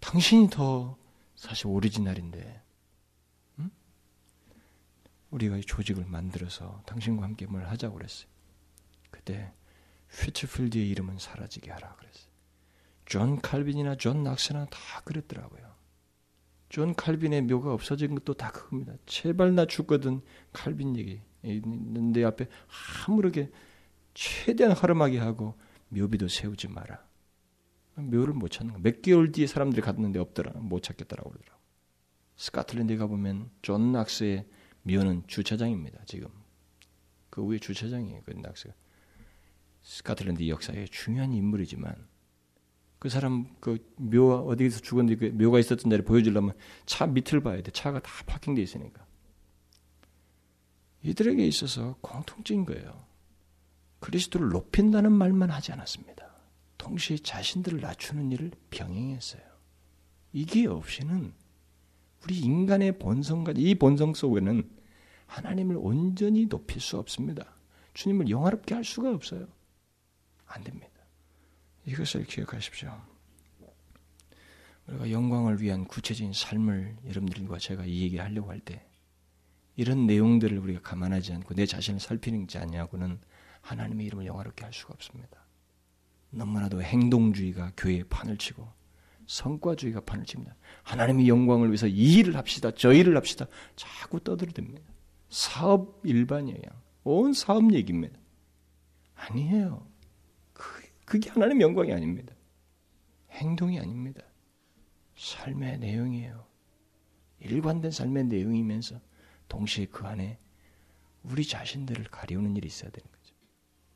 당신이 0.00 0.48
더 0.50 0.96
사실 1.36 1.66
오리지널인데 1.66 2.62
응? 3.58 3.70
우리가 5.30 5.58
이 5.58 5.60
조직을 5.62 6.04
만들어서 6.06 6.82
당신과 6.86 7.24
함께 7.24 7.46
뭘 7.46 7.66
하자고 7.66 7.96
그랬어요. 7.96 8.28
그때 9.10 9.52
휫필드의 10.10 10.88
이름은 10.88 11.18
사라지게 11.18 11.70
하라 11.70 11.94
그랬어요. 11.96 12.30
존 13.04 13.40
칼빈이나 13.40 13.96
존 13.96 14.22
낙스나 14.22 14.66
다 14.66 14.78
그랬더라고요. 15.04 15.69
존 16.70 16.94
칼빈의 16.94 17.42
묘가 17.42 17.74
없어진 17.74 18.14
것도 18.14 18.34
다 18.34 18.50
그겁니다. 18.50 18.94
제발 19.04 19.54
나 19.54 19.66
죽거든 19.66 20.22
칼빈 20.52 20.96
얘기 20.96 21.20
내 21.42 22.24
앞에 22.24 22.46
아무렇게 23.06 23.50
최대한 24.14 24.72
허름하게 24.74 25.18
하고 25.18 25.58
묘비도 25.88 26.28
세우지 26.28 26.68
마라. 26.68 27.04
묘를 27.96 28.32
못 28.32 28.48
찾는 28.50 28.74
거. 28.74 28.80
몇 28.80 29.02
개월 29.02 29.32
뒤에 29.32 29.46
사람들이 29.46 29.82
갔는데 29.82 30.20
없더라. 30.20 30.52
못 30.60 30.82
찾겠더라고 30.82 31.30
그러더라고. 31.30 31.60
스카틀랜드에 32.36 32.96
가보면 32.96 33.50
존 33.62 33.92
낙스의 33.92 34.46
묘는 34.84 35.24
주차장입니다. 35.26 36.04
지금 36.06 36.28
그 37.28 37.44
위에 37.44 37.58
주차장이에요. 37.58 38.22
그 38.24 38.30
낙스가 38.30 38.72
스카틀랜드 39.82 40.48
역사에 40.48 40.86
중요한 40.86 41.32
인물이지만 41.32 41.94
그 43.00 43.08
사람 43.08 43.46
그 43.60 43.78
묘 43.96 44.46
어디에서 44.46 44.80
죽었는데 44.80 45.16
그 45.16 45.42
묘가 45.42 45.58
있었던 45.58 45.90
자리 45.90 46.02
보여주려면 46.02 46.54
차 46.84 47.06
밑을 47.06 47.40
봐야 47.40 47.62
돼. 47.62 47.70
차가 47.70 47.98
다 47.98 48.10
parking돼 48.26 48.60
있으니까. 48.62 49.04
이들에게 51.02 51.44
있어서 51.46 51.96
공통적인 52.02 52.66
거예요. 52.66 53.06
그리스도를 54.00 54.50
높인다는 54.50 55.12
말만 55.12 55.50
하지 55.50 55.72
않았습니다. 55.72 56.28
동시에 56.76 57.16
자신들을 57.18 57.80
낮추는 57.80 58.32
일을 58.32 58.50
병행했어요. 58.68 59.42
이게 60.32 60.66
없이는 60.66 61.32
우리 62.22 62.38
인간의 62.38 62.98
본성과 62.98 63.54
이 63.56 63.74
본성 63.76 64.12
속에는 64.12 64.68
하나님을 65.26 65.76
온전히 65.78 66.46
높일 66.46 66.82
수 66.82 66.98
없습니다. 66.98 67.54
주님을 67.94 68.28
영화롭게 68.28 68.74
할 68.74 68.84
수가 68.84 69.10
없어요. 69.10 69.46
안 70.46 70.62
됩니다. 70.64 70.89
이것을 71.86 72.24
기억하십시오. 72.24 72.92
우리가 74.86 75.10
영광을 75.10 75.60
위한 75.60 75.84
구체적인 75.84 76.32
삶을 76.32 76.96
여러분들과 77.06 77.58
제가 77.58 77.84
이 77.84 78.02
얘기를 78.02 78.24
하려고 78.24 78.50
할 78.50 78.60
때 78.60 78.86
이런 79.76 80.06
내용들을 80.06 80.58
우리가 80.58 80.80
감안하지 80.82 81.32
않고 81.32 81.54
내 81.54 81.64
자신을 81.64 82.00
살피는지 82.00 82.58
아니하고는 82.58 83.18
하나님의 83.62 84.06
이름을 84.06 84.26
영화롭게 84.26 84.64
할 84.64 84.72
수가 84.72 84.92
없습니다. 84.94 85.46
너무나도 86.30 86.82
행동주의가 86.82 87.72
교회에 87.76 88.02
판을 88.04 88.36
치고 88.36 88.68
성과주의가 89.26 90.00
판을 90.00 90.26
칩니다. 90.26 90.54
하나님의 90.82 91.28
영광을 91.28 91.68
위해서 91.68 91.86
이 91.86 92.14
일을 92.14 92.36
합시다. 92.36 92.72
저 92.72 92.92
일을 92.92 93.16
합시다. 93.16 93.46
자꾸 93.76 94.18
떠들어댑니다. 94.20 94.80
사업 95.28 96.00
일반이에요. 96.04 96.62
온 97.04 97.32
사업 97.32 97.72
얘기입니다. 97.72 98.18
아니에요. 99.14 99.86
그게 101.10 101.28
하나님의 101.28 101.62
영광이 101.62 101.92
아닙니다. 101.92 102.32
행동이 103.32 103.80
아닙니다. 103.80 104.22
삶의 105.16 105.80
내용이에요. 105.80 106.46
일관된 107.40 107.90
삶의 107.90 108.26
내용이면서 108.26 109.00
동시에 109.48 109.86
그 109.86 110.06
안에 110.06 110.38
우리 111.24 111.44
자신들을 111.44 112.04
가리우는 112.04 112.56
일이 112.56 112.68
있어야 112.68 112.92
되는 112.92 113.10
거죠. 113.10 113.34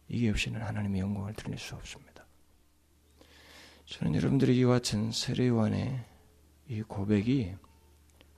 이게 0.08 0.28
없이는 0.28 0.60
하나님의 0.60 1.02
영광을 1.02 1.34
드러낼 1.34 1.56
수 1.56 1.76
없습니다. 1.76 2.26
저는 3.86 4.16
여러분들이 4.16 4.58
이와 4.58 4.72
같은 4.72 5.12
세례요한의 5.12 6.04
이 6.66 6.82
고백이 6.82 7.54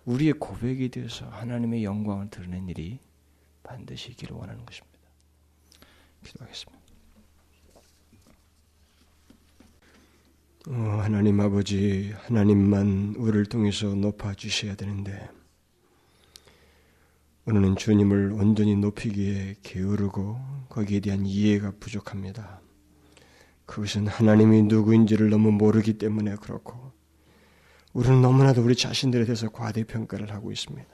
우리의 0.04 0.34
고백이 0.34 0.90
되어서 0.90 1.26
하나님의 1.30 1.82
영광을 1.82 2.28
드러낸 2.28 2.68
일이 2.68 2.98
반드시 3.62 4.10
있기를 4.10 4.36
원하는 4.36 4.66
것입니다. 4.66 4.98
기도하겠습니다. 6.24 6.85
어, 10.68 10.98
하나님 11.00 11.38
아버지, 11.38 12.12
하나님만 12.22 13.14
우리를 13.18 13.46
통해서 13.46 13.94
높아 13.94 14.34
주셔야 14.34 14.74
되는데, 14.74 15.28
오늘은 17.46 17.76
주님을 17.76 18.32
온전히 18.32 18.74
높이기에 18.74 19.58
게으르고 19.62 20.40
거기에 20.68 20.98
대한 20.98 21.24
이해가 21.24 21.74
부족합니다. 21.78 22.60
그것은 23.64 24.08
하나님이 24.08 24.62
누구인지를 24.62 25.30
너무 25.30 25.52
모르기 25.52 25.98
때문에 25.98 26.34
그렇고, 26.42 26.90
우리는 27.92 28.20
너무나도 28.20 28.60
우리 28.60 28.74
자신들에 28.74 29.24
대해서 29.24 29.48
과대평가를 29.48 30.32
하고 30.34 30.50
있습니다. 30.50 30.88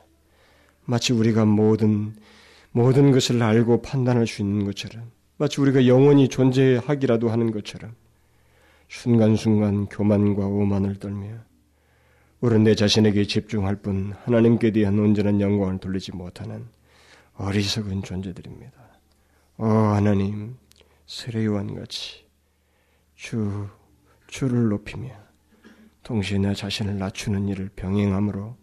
마치 0.84 1.14
우리가 1.14 1.46
모든, 1.46 2.14
모든 2.72 3.10
것을 3.10 3.42
알고 3.42 3.80
판단할 3.80 4.26
수 4.26 4.42
있는 4.42 4.66
것처럼, 4.66 5.10
마치 5.38 5.62
우리가 5.62 5.86
영원히 5.86 6.28
존재하기라도 6.28 7.30
하는 7.30 7.52
것처럼, 7.52 7.94
순간순간 8.92 9.86
교만과 9.86 10.46
오만을 10.46 10.96
떨며 10.96 11.28
우리는 12.40 12.62
내 12.62 12.74
자신에게 12.74 13.24
집중할 13.24 13.76
뿐 13.76 14.12
하나님께 14.24 14.70
대한 14.70 14.98
온전한 14.98 15.40
영광을 15.40 15.78
돌리지 15.78 16.14
못하는 16.14 16.66
어리석은 17.34 18.02
존재들입니다. 18.02 18.72
어 19.56 19.66
하나님 19.66 20.56
세례요한 21.06 21.74
같이 21.74 22.26
주 23.14 23.66
주를 24.26 24.68
높이며 24.68 25.08
동시에 26.02 26.38
내 26.38 26.54
자신을 26.54 26.98
낮추는 26.98 27.48
일을 27.48 27.70
병행함으로 27.74 28.56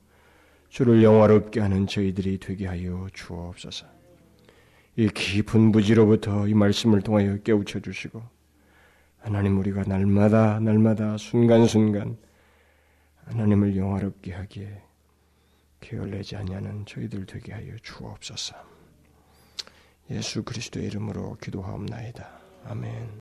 주를 0.70 1.04
영화롭게 1.04 1.60
하는 1.60 1.88
저희들이 1.88 2.38
되게 2.38 2.68
하여 2.68 3.08
주옵소서. 3.14 3.88
이 4.96 5.10
깊은 5.10 5.72
부지로부터 5.72 6.48
이 6.48 6.54
말씀을 6.54 7.02
통하여 7.02 7.36
깨우쳐 7.38 7.80
주시고 7.80 8.39
하나님 9.20 9.58
우리가 9.60 9.84
날마다 9.84 10.60
날마다 10.60 11.18
순간순간 11.18 12.18
하나님을 13.26 13.76
영화롭게 13.76 14.34
하기에 14.34 14.82
게을내지 15.82 16.36
아니하는 16.36 16.86
저희들 16.86 17.26
되게 17.26 17.54
하여 17.54 17.76
주옵소서. 17.82 18.56
예수 20.10 20.44
그리스도의 20.44 20.88
이름으로 20.88 21.38
기도하옵나이다. 21.42 22.28
아멘. 22.66 23.10